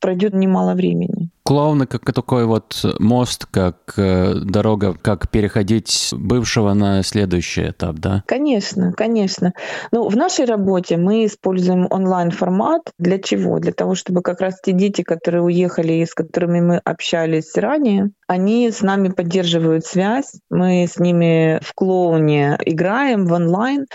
пройдет 0.00 0.34
немало 0.34 0.74
времени. 0.74 1.30
Клоуны 1.50 1.88
как 1.88 2.12
такой 2.12 2.46
вот 2.46 2.76
мост, 3.00 3.44
как 3.50 3.94
э, 3.96 4.34
дорога, 4.36 4.94
как 4.94 5.28
переходить 5.30 5.88
с 5.88 6.14
бывшего 6.14 6.74
на 6.74 7.02
следующий 7.02 7.70
этап, 7.70 7.96
да? 7.96 8.22
Конечно, 8.28 8.92
конечно. 8.92 9.52
Ну, 9.90 10.08
в 10.08 10.14
нашей 10.14 10.44
работе 10.44 10.96
мы 10.96 11.26
используем 11.26 11.88
онлайн-формат. 11.90 12.92
Для 12.98 13.18
чего? 13.18 13.58
Для 13.58 13.72
того, 13.72 13.96
чтобы 13.96 14.22
как 14.22 14.40
раз 14.40 14.60
те 14.62 14.70
дети, 14.70 15.02
которые 15.02 15.42
уехали 15.42 15.94
и 15.94 16.06
с 16.06 16.14
которыми 16.14 16.60
мы 16.60 16.76
общались 16.84 17.56
ранее, 17.56 18.12
они 18.28 18.70
с 18.70 18.80
нами 18.80 19.08
поддерживают 19.08 19.84
связь, 19.84 20.34
мы 20.50 20.86
с 20.88 21.00
ними 21.00 21.58
в 21.62 21.74
клоуне 21.74 22.60
играем 22.64 23.26
в 23.26 23.32
онлайн. 23.32 23.86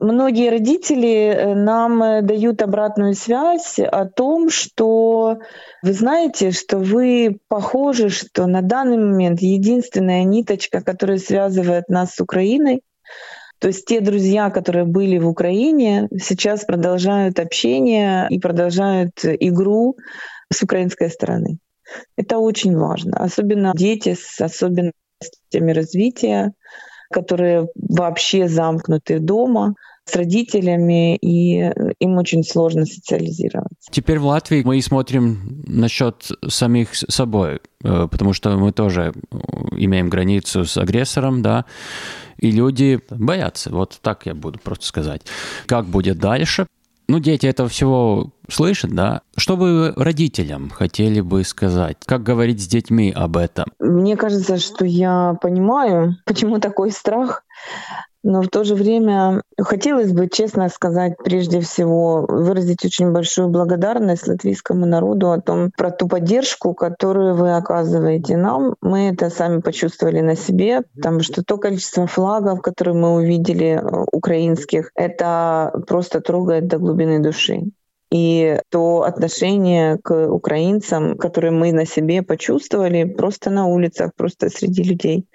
Многие 0.00 0.48
родители 0.48 1.26
э, 1.26 1.54
нам 1.54 2.02
э, 2.02 2.22
дают 2.22 2.62
обратную 2.62 3.12
связь 3.12 3.78
о 3.78 4.06
том, 4.06 4.48
что 4.48 5.36
вы 5.82 5.92
знаете, 5.92 6.52
что 6.52 6.78
вы 6.78 7.38
похожи, 7.48 8.08
что 8.08 8.46
на 8.46 8.62
данный 8.62 8.98
момент 8.98 9.40
единственная 9.40 10.24
ниточка, 10.24 10.80
которая 10.80 11.18
связывает 11.18 11.88
нас 11.88 12.14
с 12.14 12.20
Украиной, 12.20 12.82
то 13.58 13.68
есть 13.68 13.84
те 13.84 14.00
друзья, 14.00 14.50
которые 14.50 14.84
были 14.84 15.18
в 15.18 15.28
Украине, 15.28 16.08
сейчас 16.20 16.64
продолжают 16.64 17.38
общение 17.38 18.26
и 18.30 18.40
продолжают 18.40 19.12
игру 19.24 19.96
с 20.52 20.62
украинской 20.62 21.10
стороны. 21.10 21.58
Это 22.16 22.38
очень 22.38 22.76
важно. 22.76 23.16
Особенно 23.18 23.72
дети 23.74 24.16
с 24.18 24.40
особенностями 24.40 25.72
развития, 25.72 26.52
которые 27.12 27.68
вообще 27.76 28.48
замкнуты 28.48 29.18
дома 29.18 29.74
с 30.04 30.16
родителями, 30.16 31.16
и 31.16 31.70
им 32.00 32.18
очень 32.18 32.42
сложно 32.42 32.84
социализироваться. 32.86 33.90
Теперь 33.90 34.18
в 34.18 34.26
Латвии 34.26 34.62
мы 34.64 34.80
смотрим 34.82 35.62
насчет 35.66 36.30
самих 36.48 36.94
собой, 36.94 37.60
э, 37.84 38.08
потому 38.10 38.32
что 38.32 38.56
мы 38.56 38.72
тоже 38.72 39.12
имеем 39.76 40.08
границу 40.08 40.64
с 40.64 40.76
агрессором, 40.76 41.42
да, 41.42 41.64
и 42.38 42.50
люди 42.50 43.00
боятся. 43.10 43.70
Вот 43.70 43.98
так 44.02 44.26
я 44.26 44.34
буду 44.34 44.58
просто 44.58 44.86
сказать. 44.86 45.22
Как 45.66 45.86
будет 45.86 46.18
дальше? 46.18 46.66
ну, 47.08 47.18
дети 47.18 47.46
этого 47.46 47.68
всего 47.68 48.30
слышат, 48.48 48.90
да? 48.94 49.20
Что 49.36 49.56
вы 49.56 49.92
родителям 49.96 50.70
хотели 50.70 51.20
бы 51.20 51.44
сказать? 51.44 51.98
Как 52.06 52.22
говорить 52.22 52.62
с 52.62 52.66
детьми 52.66 53.12
об 53.14 53.36
этом? 53.36 53.66
Мне 53.78 54.16
кажется, 54.16 54.56
что 54.56 54.86
я 54.86 55.36
понимаю, 55.42 56.16
почему 56.24 56.58
такой 56.58 56.90
страх. 56.90 57.44
Но 58.22 58.42
в 58.42 58.48
то 58.48 58.62
же 58.62 58.74
время 58.74 59.42
хотелось 59.58 60.12
бы, 60.12 60.28
честно 60.28 60.68
сказать, 60.68 61.16
прежде 61.22 61.60
всего, 61.60 62.24
выразить 62.28 62.84
очень 62.84 63.10
большую 63.10 63.48
благодарность 63.48 64.28
латвийскому 64.28 64.86
народу 64.86 65.32
о 65.32 65.40
том, 65.40 65.72
про 65.76 65.90
ту 65.90 66.06
поддержку, 66.06 66.72
которую 66.72 67.34
вы 67.34 67.56
оказываете 67.56 68.36
нам. 68.36 68.76
Мы 68.80 69.08
это 69.08 69.28
сами 69.28 69.60
почувствовали 69.60 70.20
на 70.20 70.36
себе, 70.36 70.82
потому 70.94 71.20
что 71.20 71.42
то 71.42 71.58
количество 71.58 72.06
флагов, 72.06 72.62
которые 72.62 72.94
мы 72.94 73.14
увидели, 73.14 73.80
э, 73.80 74.04
украинских, 74.12 74.92
это 74.94 75.72
просто 75.88 76.20
трогает 76.20 76.68
до 76.68 76.78
глубины 76.78 77.18
души. 77.18 77.72
И 78.12 78.58
то 78.68 79.04
отношение 79.04 79.96
к 79.96 80.28
украинцам, 80.28 81.16
которое 81.16 81.50
мы 81.50 81.72
на 81.72 81.86
себе 81.86 82.22
почувствовали 82.22 83.04
просто 83.04 83.48
на 83.48 83.66
улицах, 83.66 84.12
просто 84.14 84.50
среди 84.50 84.82
людей, 84.82 85.26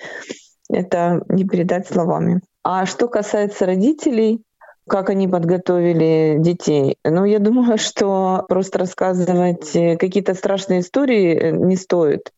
это 0.70 1.22
не 1.30 1.46
передать 1.46 1.88
словами. 1.88 2.42
А 2.64 2.86
что 2.86 3.08
касается 3.08 3.66
родителей, 3.66 4.42
как 4.88 5.10
они 5.10 5.28
подготовили 5.28 6.38
детей. 6.40 6.98
Ну, 7.04 7.26
я 7.26 7.40
думаю, 7.40 7.78
что 7.78 8.46
просто 8.48 8.80
рассказывать 8.80 9.72
какие-то 10.00 10.34
страшные 10.34 10.82
истории 10.82 11.52
не 11.52 11.76
стоит. 11.76 12.32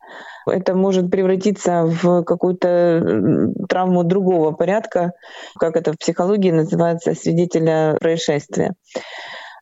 Это 0.47 0.73
может 0.73 1.11
превратиться 1.11 1.83
в 1.85 2.23
какую-то 2.23 3.51
травму 3.67 4.03
другого 4.03 4.51
порядка, 4.51 5.11
как 5.59 5.75
это 5.75 5.93
в 5.93 5.97
психологии 5.97 6.51
называется, 6.51 7.13
свидетеля 7.13 7.97
происшествия. 7.99 8.73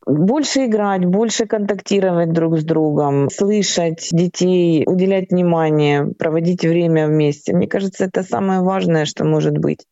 Больше 0.08 0.65
играть, 0.65 1.04
больше 1.04 1.46
контактировать 1.46 2.32
друг 2.32 2.58
с 2.58 2.63
другом, 2.63 3.30
слышать 3.30 4.08
детей, 4.12 4.84
уделять 4.88 5.32
внимание, 5.32 6.08
проводить 6.17 6.63
время 6.63 7.08
вместе. 7.08 7.54
Мне 7.54 7.67
кажется, 7.67 8.06
это 8.06 8.24
самое 8.24 8.62
важное, 8.62 9.04
что 9.04 9.26
может 9.26 9.58
быть. 9.58 9.86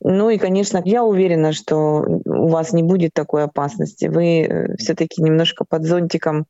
Ну 0.00 0.30
и, 0.30 0.38
конечно, 0.38 0.80
я 0.84 1.02
уверена, 1.02 1.52
что 1.52 2.04
у 2.26 2.46
вас 2.46 2.72
не 2.72 2.84
будет 2.84 3.12
такой 3.12 3.42
опасности. 3.42 4.04
Вы 4.04 4.42
э, 4.42 4.76
все-таки 4.76 5.20
немножко 5.20 5.64
под 5.68 5.82
зонтиком 5.84 6.46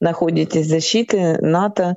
находитесь 0.00 0.66
защиты 0.66 1.36
НАТО. 1.42 1.96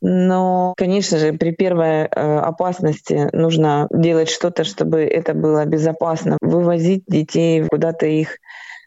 Но, 0.00 0.74
конечно 0.76 1.18
же, 1.18 1.32
при 1.34 1.52
первой 1.52 2.06
э, 2.06 2.06
опасности 2.08 3.28
нужно 3.32 3.86
делать 3.90 4.30
что-то, 4.30 4.64
чтобы 4.64 5.02
это 5.02 5.32
было 5.32 5.64
безопасно. 5.64 6.38
Вывозить 6.40 7.04
детей, 7.06 7.64
куда-то 7.70 8.06
их 8.06 8.38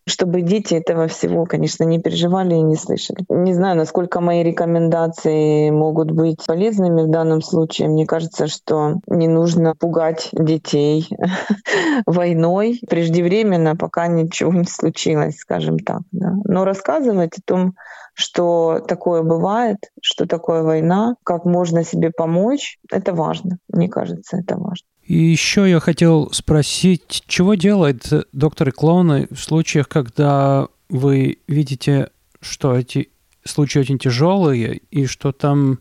чтобы 0.08 0.42
дети 0.42 0.74
этого 0.74 1.08
всего, 1.08 1.46
конечно, 1.46 1.84
не 1.84 2.00
переживали 2.00 2.56
и 2.56 2.62
не 2.62 2.76
слышали. 2.76 3.26
Не 3.30 3.54
знаю, 3.54 3.76
насколько 3.76 4.22
мои 4.22 4.42
рекомендации 4.42 5.70
могут 5.70 6.12
быть 6.12 6.46
полезными 6.46 7.04
в 7.04 7.10
данном 7.10 7.42
случае. 7.42 7.90
Мне 7.90 8.06
кажется, 8.06 8.48
что 8.48 8.96
не 9.08 9.28
нужно 9.28 9.76
пугать 9.76 10.30
детей 10.32 11.10
войной 12.06 12.80
преждевременно, 12.90 13.76
пока 13.76 14.08
ничего 14.08 14.54
не 14.54 14.66
случилось, 14.66 15.38
скажем 15.38 15.78
так. 15.80 16.02
Да. 16.12 16.34
Но 16.46 16.64
рассказывать 16.64 17.38
о 17.38 17.42
том, 17.46 17.74
что 18.18 18.84
такое 18.88 19.22
бывает, 19.22 19.78
что 20.02 20.26
такое 20.26 20.64
война, 20.64 21.16
как 21.24 21.46
можно 21.46 21.84
себе 21.84 22.10
помочь, 22.10 22.80
это 22.92 23.14
важно. 23.14 23.60
Мне 23.70 23.90
кажется, 23.90 24.38
это 24.38 24.58
важно. 24.58 24.88
И 25.04 25.20
еще 25.20 25.70
я 25.70 25.80
хотел 25.80 26.32
спросить, 26.32 27.24
чего 27.28 27.54
делают 27.54 28.12
докторы-клоуны 28.34 29.28
в 29.30 29.38
случаях, 29.38 29.88
когда 29.88 30.68
вы 30.90 31.38
видите, 31.48 32.10
что 32.42 32.76
эти 32.76 33.12
случаи 33.46 33.80
очень 33.80 34.00
тяжелые, 34.00 34.82
и 34.90 35.06
что 35.06 35.32
там, 35.32 35.80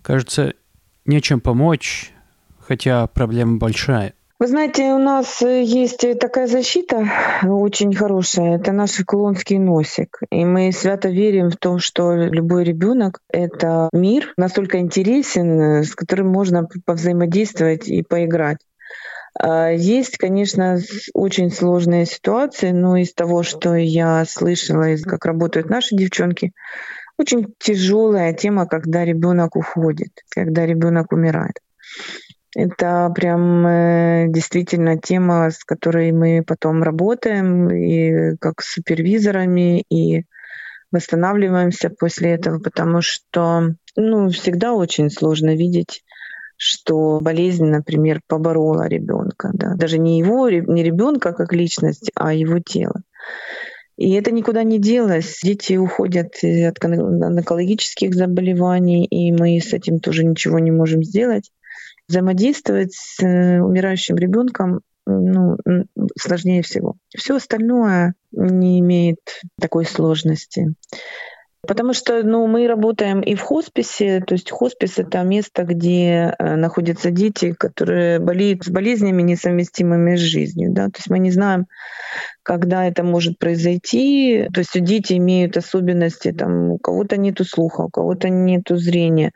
кажется, 0.00 0.54
нечем 1.04 1.40
помочь, 1.40 2.10
хотя 2.58 3.06
проблема 3.06 3.58
большая? 3.58 4.14
Вы 4.38 4.48
знаете, 4.48 4.92
у 4.92 4.98
нас 4.98 5.40
э, 5.40 5.62
есть 5.62 6.04
такая 6.20 6.46
защита 6.46 7.08
очень 7.42 7.94
хорошая. 7.94 8.56
Это 8.56 8.72
наш 8.72 9.02
клонский 9.06 9.56
носик. 9.56 10.20
И 10.30 10.44
мы 10.44 10.72
свято 10.72 11.08
верим 11.08 11.50
в 11.50 11.56
том, 11.56 11.78
что 11.78 12.12
любой 12.14 12.64
ребенок— 12.64 13.20
это 13.32 13.88
мир 13.94 14.34
настолько 14.36 14.78
интересен, 14.78 15.60
э, 15.60 15.84
с 15.84 15.94
которым 15.94 16.28
можно 16.28 16.68
повзаимодействовать 16.84 17.88
и 17.88 18.02
поиграть. 18.02 18.58
А, 19.38 19.70
есть, 19.70 20.18
конечно, 20.18 20.80
очень 21.14 21.50
сложные 21.50 22.04
ситуации, 22.04 22.72
но 22.72 22.98
из 22.98 23.14
того, 23.14 23.42
что 23.42 23.74
я 23.74 24.22
слышала, 24.26 24.96
как 25.02 25.24
работают 25.24 25.70
наши 25.70 25.96
девчонки, 25.96 26.52
очень 27.18 27.54
тяжелая 27.58 28.34
тема, 28.34 28.66
когда 28.66 29.02
ребенок 29.02 29.56
уходит, 29.56 30.10
когда 30.28 30.66
ребенок 30.66 31.12
умирает. 31.12 31.58
Это 32.58 33.12
прям 33.14 33.66
э, 33.66 34.26
действительно 34.28 34.98
тема, 34.98 35.50
с 35.50 35.62
которой 35.62 36.10
мы 36.12 36.42
потом 36.42 36.82
работаем, 36.82 37.68
и 37.68 38.34
как 38.38 38.62
с 38.62 38.72
супервизорами, 38.72 39.84
и 39.90 40.24
восстанавливаемся 40.90 41.90
после 41.90 42.30
этого, 42.30 42.58
потому 42.58 43.02
что 43.02 43.74
ну, 43.94 44.30
всегда 44.30 44.72
очень 44.72 45.10
сложно 45.10 45.54
видеть 45.54 46.02
что 46.58 47.20
болезнь, 47.20 47.66
например, 47.66 48.22
поборола 48.26 48.88
ребенка, 48.88 49.50
да, 49.52 49.74
даже 49.74 49.98
не 49.98 50.18
его, 50.18 50.48
не 50.48 50.82
ребенка 50.82 51.34
как 51.34 51.52
личность, 51.52 52.10
а 52.14 52.32
его 52.32 52.60
тело. 52.60 53.02
И 53.98 54.14
это 54.14 54.30
никуда 54.30 54.62
не 54.62 54.78
делось. 54.78 55.40
Дети 55.42 55.74
уходят 55.76 56.36
от 56.42 56.82
онкологических 56.82 58.14
заболеваний, 58.14 59.04
и 59.04 59.30
мы 59.32 59.60
с 59.60 59.74
этим 59.74 59.98
тоже 60.00 60.24
ничего 60.24 60.58
не 60.58 60.70
можем 60.70 61.04
сделать 61.04 61.50
взаимодействовать 62.08 62.94
с 62.94 63.22
э, 63.22 63.60
умирающим 63.60 64.16
ребенком 64.16 64.80
ну, 65.06 65.56
сложнее 66.18 66.62
всего. 66.62 66.96
Все 67.16 67.36
остальное 67.36 68.14
не 68.32 68.80
имеет 68.80 69.20
такой 69.60 69.84
сложности. 69.84 70.74
Потому 71.66 71.94
что 71.94 72.22
ну, 72.22 72.46
мы 72.46 72.68
работаем 72.68 73.20
и 73.20 73.34
в 73.34 73.40
хосписе, 73.40 74.20
то 74.20 74.34
есть 74.34 74.50
хоспис— 74.50 74.94
это 74.98 75.22
место, 75.22 75.64
где 75.64 76.34
э, 76.38 76.56
находятся 76.56 77.10
дети, 77.10 77.52
которые 77.52 78.20
болеют 78.20 78.64
с 78.64 78.68
болезнями, 78.68 79.22
несовместимыми 79.22 80.16
с 80.16 80.20
жизнью. 80.20 80.72
Да? 80.72 80.86
То 80.86 80.98
есть 80.98 81.10
мы 81.10 81.18
не 81.18 81.32
знаем, 81.32 81.66
когда 82.46 82.86
это 82.86 83.02
может 83.02 83.40
произойти. 83.40 84.48
То 84.54 84.60
есть 84.60 84.80
дети 84.80 85.14
имеют 85.14 85.56
особенности, 85.56 86.30
там, 86.30 86.70
у 86.70 86.78
кого-то 86.78 87.16
нет 87.16 87.40
слуха, 87.44 87.80
у 87.82 87.88
кого-то 87.88 88.28
нет 88.28 88.62
зрения, 88.68 89.32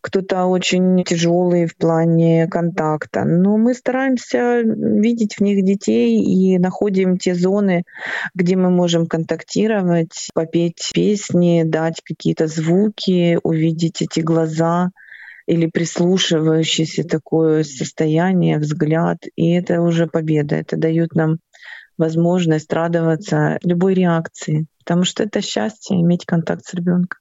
кто-то 0.00 0.44
очень 0.44 1.02
тяжелый 1.02 1.66
в 1.66 1.76
плане 1.76 2.46
контакта. 2.46 3.24
Но 3.24 3.56
мы 3.56 3.74
стараемся 3.74 4.60
видеть 4.62 5.34
в 5.34 5.40
них 5.40 5.64
детей 5.64 6.22
и 6.22 6.56
находим 6.58 7.18
те 7.18 7.34
зоны, 7.34 7.82
где 8.32 8.54
мы 8.54 8.70
можем 8.70 9.08
контактировать, 9.08 10.28
попеть 10.32 10.90
песни, 10.94 11.64
дать 11.64 12.00
какие-то 12.04 12.46
звуки, 12.46 13.40
увидеть 13.42 14.02
эти 14.02 14.20
глаза 14.20 14.90
или 15.46 15.66
прислушивающееся 15.66 17.04
такое 17.04 17.62
состояние, 17.64 18.58
взгляд. 18.58 19.18
И 19.36 19.52
это 19.52 19.80
уже 19.80 20.06
победа. 20.06 20.56
Это 20.56 20.76
дает 20.76 21.14
нам 21.14 21.38
возможность 21.98 22.72
радоваться 22.72 23.58
любой 23.62 23.94
реакции, 23.94 24.66
потому 24.78 25.04
что 25.04 25.22
это 25.22 25.40
счастье 25.40 26.00
иметь 26.00 26.24
контакт 26.24 26.64
с 26.64 26.74
ребенком. 26.74 27.18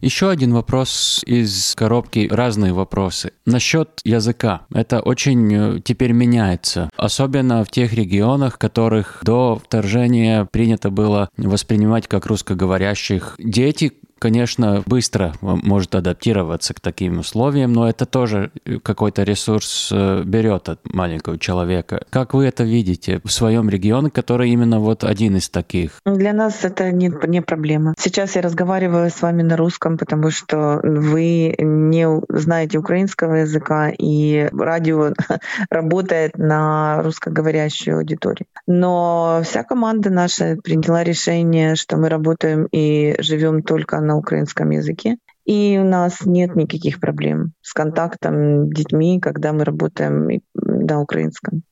Еще 0.00 0.30
один 0.30 0.54
вопрос 0.54 1.22
из 1.26 1.74
коробки, 1.74 2.26
разные 2.30 2.72
вопросы. 2.72 3.32
Насчет 3.44 4.00
языка. 4.02 4.62
Это 4.72 5.00
очень 5.00 5.54
э, 5.54 5.80
теперь 5.84 6.12
меняется. 6.12 6.88
Особенно 6.96 7.64
в 7.64 7.70
тех 7.70 7.92
регионах, 7.92 8.58
которых 8.58 9.20
до 9.22 9.60
вторжения 9.62 10.46
принято 10.50 10.90
было 10.90 11.28
воспринимать 11.36 12.08
как 12.08 12.24
русскоговорящих. 12.24 13.34
Дети, 13.38 13.92
конечно, 14.20 14.84
быстро 14.86 15.34
может 15.40 15.94
адаптироваться 15.94 16.74
к 16.74 16.80
таким 16.80 17.18
условиям, 17.18 17.72
но 17.72 17.88
это 17.88 18.06
тоже 18.06 18.52
какой-то 18.82 19.24
ресурс 19.24 19.90
э, 19.92 20.22
берет 20.24 20.68
от 20.68 20.80
маленького 20.92 21.38
человека. 21.38 22.04
Как 22.10 22.34
вы 22.34 22.44
это 22.44 22.62
видите 22.62 23.20
в 23.24 23.32
своем 23.32 23.68
регионе, 23.68 24.10
который 24.10 24.50
именно 24.50 24.78
вот 24.78 25.02
один 25.02 25.36
из 25.36 25.48
таких? 25.48 25.92
Для 26.04 26.32
нас 26.32 26.64
это 26.64 26.92
не, 26.92 27.12
не 27.26 27.40
проблема. 27.40 27.94
Сейчас 27.98 28.36
я 28.36 28.42
разговариваю 28.42 29.10
с 29.10 29.22
вами 29.22 29.42
на 29.42 29.56
русском, 29.56 29.96
потому 29.96 30.30
что 30.30 30.80
вы 30.82 31.54
не 31.58 32.06
знаете 32.28 32.78
украинского 32.78 33.34
языка, 33.36 33.90
и 33.96 34.48
радио 34.52 35.14
работает 35.70 36.36
на 36.36 37.02
русскоговорящую 37.02 37.98
аудиторию. 37.98 38.46
Но 38.66 39.40
вся 39.44 39.64
команда 39.64 40.10
наша 40.10 40.56
приняла 40.62 41.02
решение, 41.04 41.74
что 41.74 41.96
мы 41.96 42.08
работаем 42.08 42.68
и 42.70 43.16
живем 43.20 43.62
только 43.62 44.00
на 44.00 44.09
украинском 44.16 44.70
языке. 44.70 45.16
И 45.44 45.78
у 45.80 45.84
нас 45.84 46.24
нет 46.24 46.54
никаких 46.54 47.00
проблем 47.00 47.52
с 47.62 47.72
контактом 47.72 48.66
с 48.66 48.74
детьми, 48.74 49.20
когда 49.20 49.52
мы 49.52 49.64
работаем 49.64 50.40
на 50.54 51.00
украинском. 51.00 51.62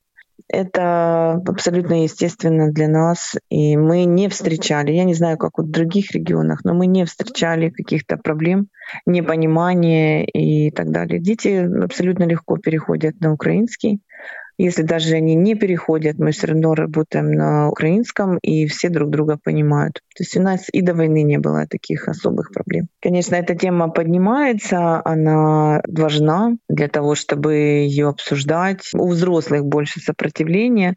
Это 0.50 1.32
абсолютно 1.46 2.04
естественно 2.04 2.72
для 2.72 2.88
нас, 2.88 3.36
и 3.50 3.76
мы 3.76 4.04
не 4.04 4.30
встречали, 4.30 4.92
я 4.92 5.04
не 5.04 5.12
знаю, 5.12 5.36
как 5.36 5.58
в 5.58 5.70
других 5.70 6.12
регионах, 6.12 6.64
но 6.64 6.72
мы 6.72 6.86
не 6.86 7.04
встречали 7.04 7.68
каких-то 7.68 8.16
проблем, 8.16 8.68
непонимания 9.04 10.24
и 10.24 10.70
так 10.70 10.90
далее. 10.90 11.20
Дети 11.20 11.68
абсолютно 11.84 12.24
легко 12.24 12.56
переходят 12.56 13.20
на 13.20 13.34
украинский. 13.34 14.00
Если 14.58 14.82
даже 14.82 15.14
они 15.14 15.36
не 15.36 15.54
переходят, 15.54 16.18
мы 16.18 16.32
все 16.32 16.48
равно 16.48 16.74
работаем 16.74 17.30
на 17.30 17.68
украинском, 17.68 18.38
и 18.38 18.66
все 18.66 18.88
друг 18.88 19.08
друга 19.08 19.38
понимают. 19.42 20.02
То 20.16 20.24
есть 20.24 20.36
у 20.36 20.42
нас 20.42 20.66
и 20.72 20.82
до 20.82 20.94
войны 20.94 21.22
не 21.22 21.38
было 21.38 21.66
таких 21.68 22.08
особых 22.08 22.52
проблем. 22.52 22.88
Конечно, 23.00 23.36
эта 23.36 23.54
тема 23.54 23.88
поднимается, 23.88 25.00
она 25.04 25.80
важна 25.86 26.56
для 26.68 26.88
того, 26.88 27.14
чтобы 27.14 27.54
ее 27.54 28.08
обсуждать. 28.08 28.90
У 28.94 29.08
взрослых 29.08 29.64
больше 29.64 30.00
сопротивления, 30.00 30.96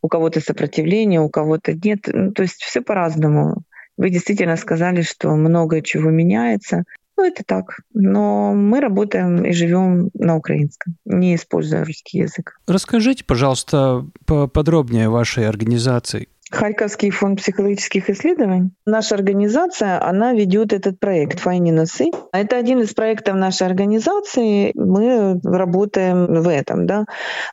у 0.00 0.08
кого-то 0.08 0.40
сопротивление, 0.40 1.20
у 1.20 1.28
кого-то 1.28 1.74
нет. 1.74 2.08
Ну, 2.10 2.32
то 2.32 2.42
есть 2.42 2.62
все 2.62 2.80
по-разному. 2.80 3.64
Вы 3.98 4.10
действительно 4.10 4.56
сказали, 4.56 5.02
что 5.02 5.28
много 5.36 5.82
чего 5.82 6.10
меняется. 6.10 6.84
Ну, 7.16 7.24
это 7.24 7.44
так. 7.44 7.80
Но 7.92 8.52
мы 8.54 8.80
работаем 8.80 9.44
и 9.44 9.52
живем 9.52 10.10
на 10.14 10.36
украинском, 10.36 10.96
не 11.04 11.36
используя 11.36 11.84
русский 11.84 12.18
язык. 12.18 12.58
Расскажите, 12.66 13.24
пожалуйста, 13.24 14.06
подробнее 14.26 15.06
о 15.06 15.10
вашей 15.10 15.48
организации. 15.48 16.28
Харьковский 16.54 17.10
фонд 17.10 17.40
психологических 17.40 18.08
исследований. 18.10 18.70
Наша 18.86 19.16
организация, 19.16 20.00
она 20.02 20.32
ведет 20.32 20.72
этот 20.72 21.00
проект 21.00 21.40
«Файни 21.40 21.72
носы». 21.72 22.10
Это 22.32 22.56
один 22.56 22.80
из 22.80 22.94
проектов 22.94 23.34
нашей 23.34 23.66
организации. 23.66 24.70
Мы 24.74 25.40
работаем 25.42 26.26
в 26.26 26.48
этом, 26.48 26.86
да. 26.86 27.06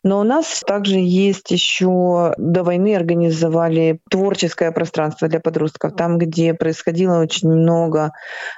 Но 0.03 0.19
у 0.19 0.23
нас 0.23 0.61
также 0.65 0.99
есть 0.99 1.49
еще 1.49 2.33
до 2.37 2.63
войны 2.63 2.95
организовали 2.95 3.99
творческое 4.09 4.71
пространство 4.71 5.27
для 5.27 5.39
подростков, 5.39 5.95
там, 5.95 6.17
где 6.17 6.53
происходило 6.53 7.19
очень 7.21 7.49
много 7.49 8.11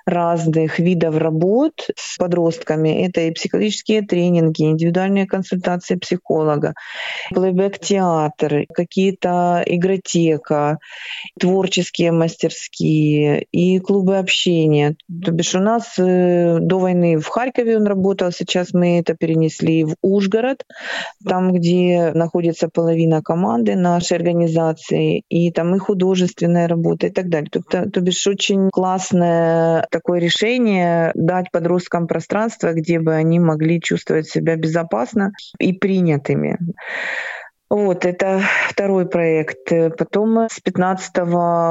разных 0.06 0.80
видов 0.80 1.18
работ 1.18 1.88
с 1.96 2.18
подростками. 2.18 3.06
Это 3.06 3.22
и 3.22 3.32
психологические 3.32 4.02
тренинги, 4.02 4.64
индивидуальные 4.64 5.26
консультации 5.26 5.96
психолога, 5.96 6.74
плейбэк-театр, 7.34 8.66
какие-то 8.74 9.64
игротеки, 9.66 10.33
библиотека, 10.34 10.80
творческие 11.40 12.12
мастерские 12.12 13.46
и 13.52 13.80
клубы 13.80 14.18
общения. 14.18 14.96
То 15.24 15.32
бишь 15.32 15.56
у 15.56 15.60
нас 15.60 15.94
э, 15.98 16.58
до 16.60 16.80
войны 16.80 17.18
в 17.18 17.28
Харькове 17.28 17.78
он 17.78 17.88
работал, 17.88 18.32
сейчас 18.32 18.74
мы 18.74 19.00
это 19.00 19.16
перенесли 19.16 19.84
в 19.84 19.96
Ужгород, 20.02 20.66
там, 21.28 21.54
где 21.54 22.12
находится 22.14 22.70
половина 22.70 23.22
команды 23.22 23.76
нашей 23.76 24.18
организации, 24.18 25.24
и 25.30 25.52
там 25.52 25.76
и 25.76 25.80
художественная 25.80 26.68
работа 26.68 27.08
и 27.08 27.12
так 27.12 27.30
далее. 27.30 27.50
То, 27.52 27.62
то, 27.62 27.90
то 27.90 28.02
бишь 28.02 28.28
очень 28.28 28.70
классное 28.72 29.88
такое 29.92 30.20
решение 30.20 31.12
дать 31.16 31.52
подросткам 31.52 32.08
пространство, 32.08 32.74
где 32.74 33.00
бы 33.00 33.14
они 33.14 33.40
могли 33.40 33.82
чувствовать 33.82 34.28
себя 34.28 34.56
безопасно 34.56 35.32
и 35.60 35.74
принятыми. 35.74 36.58
Вот, 37.74 38.06
это 38.06 38.40
второй 38.70 39.08
проект. 39.08 39.68
Потом 39.98 40.48
с 40.48 40.62
2015 40.62 41.18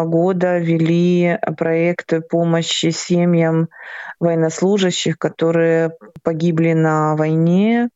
года 0.08 0.58
вели 0.58 1.38
проект 1.56 2.12
помощи 2.28 2.90
семьям 2.90 3.68
военнослужащих, 4.18 5.16
которые 5.16 5.92
погибли 6.24 6.72
на 6.72 7.14
войне. 7.14 7.88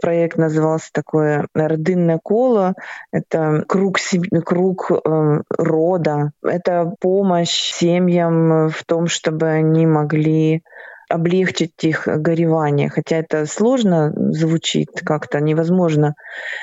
Проект 0.00 0.38
назывался 0.38 0.90
такое 0.92 1.48
«Родинное 1.52 2.20
коло». 2.22 2.74
Это 3.10 3.64
круг, 3.66 3.98
круг 4.44 4.92
э, 4.92 5.40
рода. 5.58 6.30
Это 6.44 6.94
помощь 7.00 7.72
семьям 7.72 8.68
в 8.68 8.84
том, 8.86 9.08
чтобы 9.08 9.48
они 9.48 9.84
могли 9.84 10.62
облегчить 11.08 11.72
их 11.82 12.06
горевание. 12.06 12.90
Хотя 12.90 13.16
это 13.16 13.46
сложно 13.46 14.12
звучит, 14.32 14.88
как-то 15.04 15.40
невозможно 15.40 16.14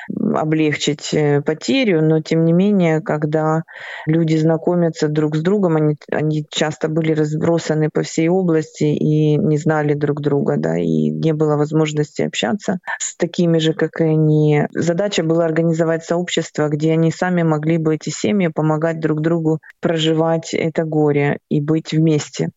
облегчить 0.09 1.13
э, 1.13 1.41
потерю, 1.41 2.03
но 2.03 2.21
тем 2.21 2.45
не 2.45 2.53
менее, 2.53 3.01
когда 3.01 3.63
люди 4.05 4.35
знакомятся 4.35 5.07
друг 5.07 5.35
с 5.35 5.41
другом, 5.41 5.77
они, 5.77 5.95
они 6.11 6.45
часто 6.49 6.87
были 6.89 7.13
разбросаны 7.13 7.89
по 7.91 8.03
всей 8.03 8.29
области 8.29 8.83
и 8.83 9.37
не 9.37 9.57
знали 9.57 9.93
друг 9.93 10.21
друга, 10.21 10.55
да, 10.57 10.77
и 10.77 11.09
не 11.09 11.33
было 11.33 11.55
возможности 11.55 12.21
общаться 12.21 12.79
с 12.99 13.15
такими 13.15 13.57
же, 13.57 13.73
как 13.73 13.99
и 14.01 14.03
они. 14.03 14.67
Задача 14.73 15.23
была 15.23 15.45
организовать 15.45 16.03
сообщество, 16.03 16.67
где 16.69 16.91
они 16.91 17.11
сами 17.11 17.43
могли 17.43 17.77
бы 17.77 17.95
эти 17.95 18.09
семьи 18.09 18.47
помогать 18.47 18.99
друг 18.99 19.21
другу 19.21 19.59
проживать 19.79 20.53
это 20.53 20.83
горе 20.83 21.39
и 21.49 21.61
быть 21.61 21.93
вместе. 21.93 22.49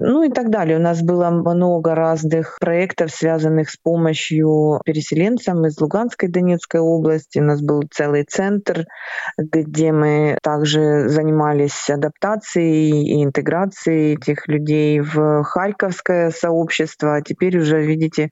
Ну 0.00 0.22
и 0.22 0.30
так 0.30 0.50
далее. 0.50 0.78
У 0.78 0.80
нас 0.80 1.02
было 1.02 1.28
много 1.30 1.94
разных 1.94 2.58
проектов, 2.60 3.10
связанных 3.10 3.68
с 3.68 3.76
помощью 3.76 4.80
переселенцам 4.84 5.66
из 5.66 5.80
Луганской 5.80 6.28
Донецкой 6.28 6.80
области. 6.80 7.40
У 7.40 7.42
нас 7.42 7.60
был 7.60 7.82
целый 7.90 8.24
центр, 8.24 8.86
где 9.36 9.90
мы 9.90 10.38
также 10.42 11.08
занимались 11.08 11.90
адаптацией 11.90 13.08
и 13.08 13.24
интеграцией 13.24 14.14
этих 14.14 14.46
людей 14.46 15.00
в 15.00 15.42
Харьковское 15.42 16.30
сообщество. 16.30 17.16
А 17.16 17.22
теперь 17.22 17.58
уже, 17.58 17.84
видите, 17.84 18.30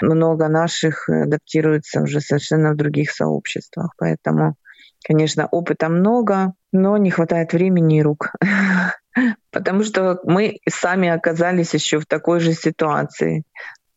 много 0.00 0.48
наших 0.48 1.10
адаптируется 1.10 2.00
уже 2.00 2.20
совершенно 2.20 2.72
в 2.72 2.76
других 2.76 3.10
сообществах. 3.10 3.92
Поэтому, 3.98 4.54
конечно, 5.06 5.48
опыта 5.50 5.90
много, 5.90 6.54
но 6.72 6.96
не 6.96 7.10
хватает 7.10 7.52
времени 7.52 7.98
и 7.98 8.02
рук. 8.02 8.32
Потому 9.50 9.84
что 9.84 10.20
мы 10.24 10.58
сами 10.68 11.08
оказались 11.08 11.74
еще 11.74 11.98
в 11.98 12.06
такой 12.06 12.40
же 12.40 12.52
ситуации. 12.52 13.44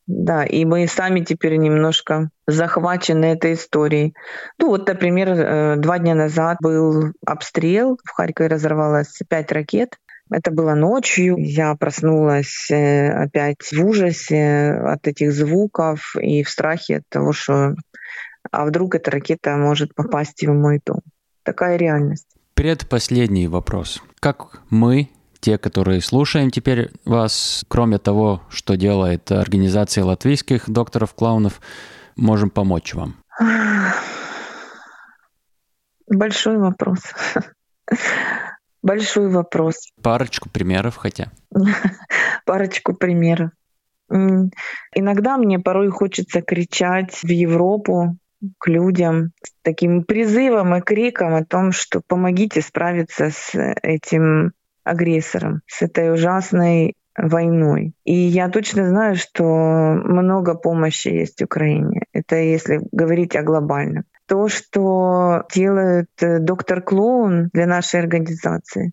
Да, 0.07 0.45
и 0.45 0.63
мы 0.63 0.87
сами 0.87 1.19
теперь 1.19 1.57
немножко 1.57 2.29
захвачены 2.47 3.25
этой 3.25 3.53
историей. 3.53 4.15
Ну 4.57 4.67
вот, 4.67 4.87
например, 4.87 5.29
э, 5.29 5.75
два 5.75 5.99
дня 5.99 6.15
назад 6.15 6.57
был 6.61 7.11
обстрел, 7.25 7.99
в 8.05 8.11
Харькове 8.11 8.47
разорвалось 8.47 9.19
пять 9.27 9.51
ракет. 9.51 9.97
Это 10.29 10.51
было 10.51 10.75
ночью. 10.75 11.35
Я 11.37 11.75
проснулась 11.75 12.71
э, 12.71 13.09
опять 13.09 13.71
в 13.71 13.85
ужасе 13.85 14.79
от 14.85 15.07
этих 15.07 15.33
звуков 15.33 16.15
и 16.15 16.41
в 16.41 16.49
страхе 16.49 16.97
от 16.97 17.03
того, 17.09 17.33
что 17.33 17.75
а 18.49 18.65
вдруг 18.65 18.95
эта 18.95 19.11
ракета 19.11 19.57
может 19.57 19.93
попасть 19.93 20.41
в 20.45 20.53
мой 20.53 20.79
дом. 20.85 21.01
Такая 21.43 21.75
реальность. 21.75 22.36
Предпоследний 22.57 23.45
вопрос. 23.45 24.01
Как 24.19 24.61
мы, 24.71 25.09
те, 25.39 25.59
которые 25.59 26.01
слушаем 26.01 26.49
теперь 26.49 26.89
вас, 27.05 27.63
кроме 27.67 27.99
того, 27.99 28.41
что 28.49 28.75
делает 28.75 29.31
организация 29.31 30.03
латвийских 30.03 30.67
докторов-клоунов, 30.67 31.61
можем 32.15 32.49
помочь 32.49 32.95
вам? 32.95 33.17
Большой 36.07 36.57
вопрос. 36.57 37.01
Большой 38.81 39.29
вопрос. 39.29 39.91
Парочку 40.01 40.49
примеров 40.49 40.95
хотя. 40.95 41.31
Парочку 42.45 42.95
примеров. 42.95 43.51
Иногда 44.09 45.37
мне 45.37 45.59
порой 45.59 45.89
хочется 45.91 46.41
кричать 46.41 47.21
в 47.21 47.29
Европу, 47.29 48.17
к 48.59 48.67
людям 48.67 49.31
с 49.43 49.51
таким 49.63 50.03
призывом 50.03 50.75
и 50.75 50.81
криком 50.81 51.35
о 51.35 51.45
том, 51.45 51.71
что 51.71 52.01
помогите 52.05 52.61
справиться 52.61 53.29
с 53.31 53.55
этим 53.81 54.51
агрессором, 54.83 55.61
с 55.67 55.81
этой 55.81 56.13
ужасной 56.13 56.95
войной. 57.17 57.93
И 58.05 58.13
я 58.13 58.47
точно 58.49 58.87
знаю, 58.87 59.15
что 59.15 59.43
много 59.43 60.53
помощи 60.53 61.09
есть 61.09 61.41
Украине. 61.41 62.03
Это 62.13 62.35
если 62.35 62.79
говорить 62.91 63.35
о 63.35 63.43
глобальном. 63.43 64.03
То, 64.27 64.49
что 64.49 65.45
делает 65.53 66.09
э, 66.21 66.39
доктор 66.39 66.81
Клоун 66.81 67.49
для 67.53 67.65
нашей 67.65 68.01
организации, 68.01 68.91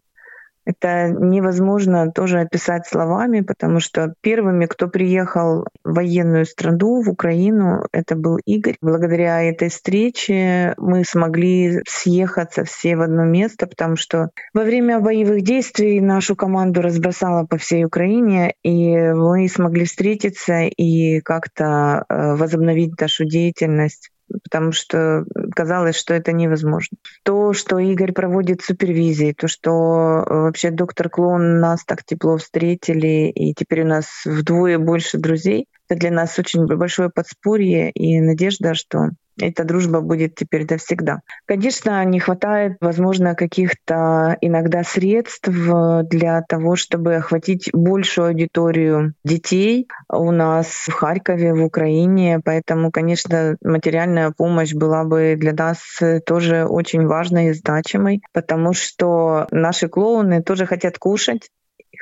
это 0.64 1.08
невозможно 1.08 2.10
тоже 2.10 2.40
описать 2.40 2.86
словами, 2.86 3.40
потому 3.40 3.80
что 3.80 4.14
первыми, 4.20 4.66
кто 4.66 4.88
приехал 4.88 5.66
в 5.84 5.94
военную 5.94 6.46
страну, 6.46 7.02
в 7.02 7.10
Украину, 7.10 7.86
это 7.92 8.16
был 8.16 8.38
Игорь. 8.44 8.76
Благодаря 8.80 9.42
этой 9.42 9.68
встрече 9.68 10.74
мы 10.76 11.04
смогли 11.04 11.82
съехаться 11.86 12.64
все 12.64 12.96
в 12.96 13.02
одно 13.02 13.24
место, 13.24 13.66
потому 13.66 13.96
что 13.96 14.30
во 14.52 14.62
время 14.62 15.00
боевых 15.00 15.42
действий 15.42 16.00
нашу 16.00 16.36
команду 16.36 16.82
разбросало 16.82 17.46
по 17.46 17.58
всей 17.58 17.84
Украине, 17.84 18.54
и 18.62 18.96
мы 18.96 19.48
смогли 19.48 19.84
встретиться 19.84 20.62
и 20.62 21.20
как-то 21.20 22.04
э, 22.08 22.34
возобновить 22.36 23.00
нашу 23.00 23.24
деятельность 23.24 24.10
потому 24.42 24.72
что 24.72 25.24
казалось, 25.54 25.96
что 25.96 26.14
это 26.14 26.32
невозможно. 26.32 26.96
То, 27.22 27.52
что 27.52 27.78
Игорь 27.78 28.12
проводит 28.12 28.62
супервизии, 28.62 29.34
то, 29.36 29.48
что 29.48 29.70
э, 29.70 30.34
вообще 30.34 30.70
доктор 30.70 31.08
Клоун 31.08 31.60
нас 31.60 31.84
так 31.84 32.04
тепло 32.04 32.36
встретили, 32.36 33.30
и 33.30 33.54
теперь 33.54 33.82
у 33.82 33.88
нас 33.88 34.06
вдвое 34.24 34.78
больше 34.78 35.18
друзей, 35.18 35.66
это 35.88 35.98
для 35.98 36.10
нас 36.10 36.38
очень 36.38 36.66
большое 36.66 37.10
подспорье 37.10 37.90
и 37.90 38.20
надежда, 38.20 38.74
что 38.74 39.10
эта 39.40 39.64
дружба 39.64 40.00
будет 40.00 40.34
теперь 40.34 40.66
навсегда. 40.68 41.20
Конечно, 41.46 42.04
не 42.04 42.20
хватает, 42.20 42.76
возможно, 42.80 43.34
каких-то 43.34 44.36
иногда 44.40 44.84
средств 44.84 45.48
для 45.48 46.42
того, 46.42 46.76
чтобы 46.76 47.16
охватить 47.16 47.70
большую 47.72 48.28
аудиторию 48.28 49.14
детей 49.24 49.88
у 50.08 50.30
нас 50.30 50.66
в 50.66 50.92
Харькове, 50.92 51.54
в 51.54 51.64
Украине. 51.64 52.40
Поэтому, 52.44 52.90
конечно, 52.90 53.56
материальная 53.62 54.30
помощь 54.30 54.72
была 54.72 55.04
бы 55.04 55.36
для 55.36 55.52
нас 55.52 55.78
тоже 56.26 56.64
очень 56.64 57.06
важной 57.06 57.48
и 57.48 57.52
значимой, 57.52 58.22
потому 58.32 58.72
что 58.72 59.46
наши 59.50 59.88
клоуны 59.88 60.42
тоже 60.42 60.66
хотят 60.66 60.98
кушать, 60.98 61.50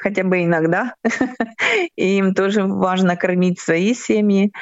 хотя 0.03 0.25
бы 0.25 0.45
иногда. 0.45 0.95
И 1.97 2.19
им 2.19 2.35
тоже 2.35 2.65
важно 2.65 3.17
кормить 3.17 3.61
свои 3.61 3.95
семьи. 3.95 4.53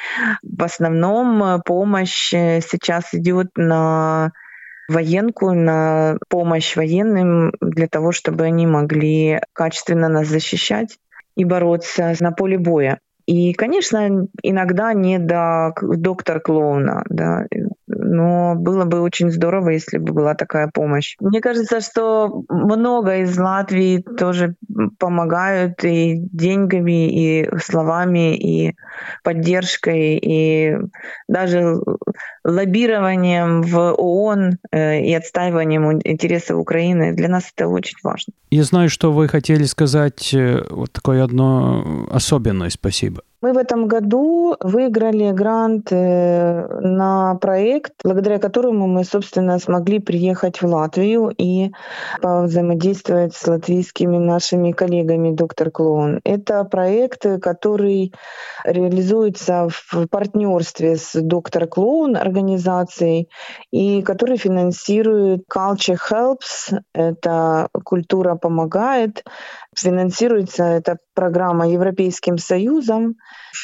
В 0.43 0.63
основном 0.63 1.43
э, 1.43 1.59
помощь 1.65 2.33
э, 2.33 2.61
сейчас 2.61 3.13
идет 3.13 3.47
на 3.55 4.31
военку, 4.87 5.53
на 5.53 6.17
помощь 6.29 6.75
военным 6.75 7.53
для 7.61 7.87
того, 7.87 8.11
чтобы 8.11 8.43
они 8.43 8.67
могли 8.67 9.41
качественно 9.53 10.09
нас 10.09 10.27
защищать 10.27 10.97
и 11.35 11.45
бороться 11.45 12.13
на 12.19 12.31
поле 12.31 12.57
боя. 12.57 12.99
И, 13.25 13.53
конечно, 13.53 14.27
иногда 14.43 14.93
не 14.93 15.17
до 15.17 15.73
доктора 15.81 16.39
клоуна, 16.39 17.03
да, 17.09 17.45
но 17.95 18.55
было 18.55 18.85
бы 18.85 19.01
очень 19.01 19.31
здорово, 19.31 19.69
если 19.69 19.97
бы 19.97 20.13
была 20.13 20.33
такая 20.35 20.69
помощь. 20.73 21.15
Мне 21.19 21.41
кажется, 21.41 21.81
что 21.81 22.43
много 22.49 23.17
из 23.17 23.37
Латвии 23.37 24.03
тоже 24.17 24.55
помогают 24.99 25.83
и 25.83 26.15
деньгами, 26.31 27.09
и 27.09 27.57
словами, 27.59 28.35
и 28.35 28.75
поддержкой, 29.23 30.17
и 30.17 30.77
даже 31.27 31.75
лоббированием 32.43 33.61
в 33.61 33.93
ООН 33.93 34.57
э, 34.71 35.01
и 35.01 35.13
отстаиванием 35.13 35.99
интересов 36.03 36.57
Украины. 36.57 37.13
Для 37.13 37.27
нас 37.27 37.51
это 37.55 37.67
очень 37.67 37.97
важно. 38.03 38.33
Я 38.49 38.63
знаю, 38.63 38.89
что 38.89 39.11
вы 39.11 39.27
хотели 39.27 39.63
сказать 39.63 40.33
э, 40.33 40.65
вот 40.69 40.91
такое 40.91 41.23
одно 41.23 42.07
особенное 42.11 42.69
спасибо. 42.69 43.21
Мы 43.41 43.53
в 43.53 43.57
этом 43.57 43.87
году 43.87 44.55
выиграли 44.59 45.31
грант 45.31 45.87
э, 45.91 46.79
на 46.79 47.33
проект, 47.35 47.93
благодаря 48.03 48.37
которому 48.37 48.85
мы, 48.85 49.03
собственно, 49.03 49.57
смогли 49.57 49.97
приехать 49.97 50.61
в 50.61 50.67
Латвию 50.67 51.33
и 51.35 51.71
взаимодействовать 52.21 53.33
с 53.33 53.47
латвийскими 53.47 54.17
нашими 54.17 54.71
коллегами 54.73 55.31
«Доктор 55.31 55.71
Клоун». 55.71 56.21
Это 56.23 56.63
проект, 56.65 57.25
который 57.41 58.13
реализуется 58.63 59.69
в 59.69 60.07
партнерстве 60.07 60.97
с 60.97 61.19
«Доктор 61.19 61.65
Клоун» 61.65 62.15
организацией 62.15 63.27
и 63.71 64.03
который 64.03 64.37
финансирует 64.37 65.45
Culture 65.51 65.97
Helps, 65.97 66.79
это 66.93 67.69
«Культура 67.83 68.35
помогает», 68.35 69.23
Финансируется 69.77 70.63
эта 70.63 70.97
программа 71.13 71.69
Европейским 71.69 72.37
Союзом 72.37 73.15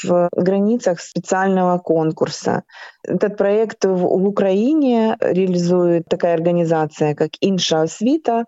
в 0.04 0.30
границах 0.32 1.02
специального 1.02 1.80
конкурса. 1.80 2.64
Этот 3.04 3.38
проект 3.38 3.84
в 3.84 4.06
Украине 4.06 5.18
реализует 5.20 6.06
такая 6.10 6.36
организация, 6.36 7.14
как 7.14 7.32
Инша 7.42 7.88
Свита, 7.88 8.46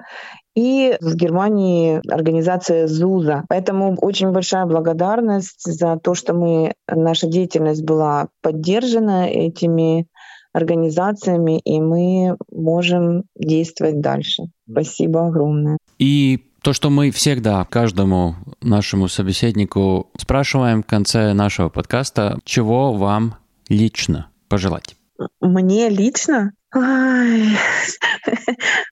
и 0.55 0.97
в 1.01 1.15
Германии 1.15 2.01
организация 2.11 2.87
ЗУЗа. 2.87 3.45
Поэтому 3.49 3.95
очень 4.01 4.31
большая 4.31 4.65
благодарность 4.65 5.63
за 5.63 5.97
то, 5.97 6.15
что 6.15 6.33
мы, 6.33 6.73
наша 6.89 7.27
деятельность 7.27 7.83
была 7.83 8.27
поддержана 8.41 9.27
этими 9.29 10.07
организациями, 10.53 11.59
и 11.59 11.79
мы 11.79 12.35
можем 12.51 13.23
действовать 13.35 14.01
дальше. 14.01 14.45
Спасибо 14.69 15.27
огромное. 15.27 15.77
И 15.99 16.48
то, 16.61 16.73
что 16.73 16.89
мы 16.89 17.11
всегда 17.11 17.65
каждому 17.65 18.35
нашему 18.61 19.07
собеседнику 19.07 20.09
спрашиваем 20.17 20.83
в 20.83 20.85
конце 20.85 21.33
нашего 21.33 21.69
подкаста, 21.69 22.39
чего 22.43 22.93
вам 22.93 23.35
лично 23.69 24.29
пожелать? 24.47 24.95
Мне 25.41 25.89
лично? 25.89 26.53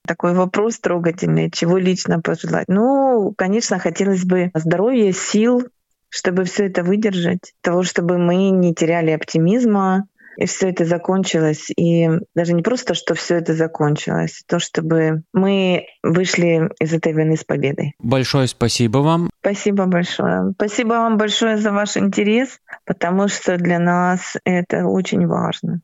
Такой 0.07 0.34
вопрос 0.34 0.80
трогательный. 0.80 1.51
Чего 1.51 1.78
лично 1.78 2.22
пожелать? 2.22 2.65
Ну, 2.68 3.34
конечно, 3.38 3.80
хотелось 3.80 4.26
бы 4.26 4.51
здоровья, 4.53 5.11
сил, 5.11 5.68
чтобы 6.09 6.45
все 6.45 6.68
это 6.68 6.84
выдержать, 6.84 7.53
того, 7.61 7.84
чтобы 7.84 8.18
мы 8.18 8.49
не 8.49 8.74
теряли 8.74 9.11
оптимизма, 9.11 10.07
и 10.38 10.46
все 10.46 10.70
это 10.70 10.86
закончилось. 10.86 11.68
И 11.78 12.08
даже 12.36 12.54
не 12.54 12.62
просто, 12.62 12.94
что 12.94 13.16
все 13.16 13.36
это 13.36 13.54
закончилось, 13.54 14.44
то, 14.48 14.60
чтобы 14.60 15.24
мы 15.34 15.88
вышли 16.04 16.70
из 16.80 16.94
этой 16.94 17.14
войны 17.14 17.36
с 17.36 17.44
победой. 17.44 17.94
Большое 18.00 18.48
спасибо 18.48 19.00
вам. 19.00 19.30
Спасибо 19.42 19.86
большое. 19.86 20.52
Спасибо 20.54 20.90
вам 20.90 21.18
большое 21.18 21.58
за 21.58 21.72
ваш 21.72 21.98
интерес, 21.98 22.60
потому 22.86 23.28
что 23.28 23.58
для 23.58 23.80
нас 23.80 24.36
это 24.44 24.86
очень 24.86 25.26
важно. 25.28 25.82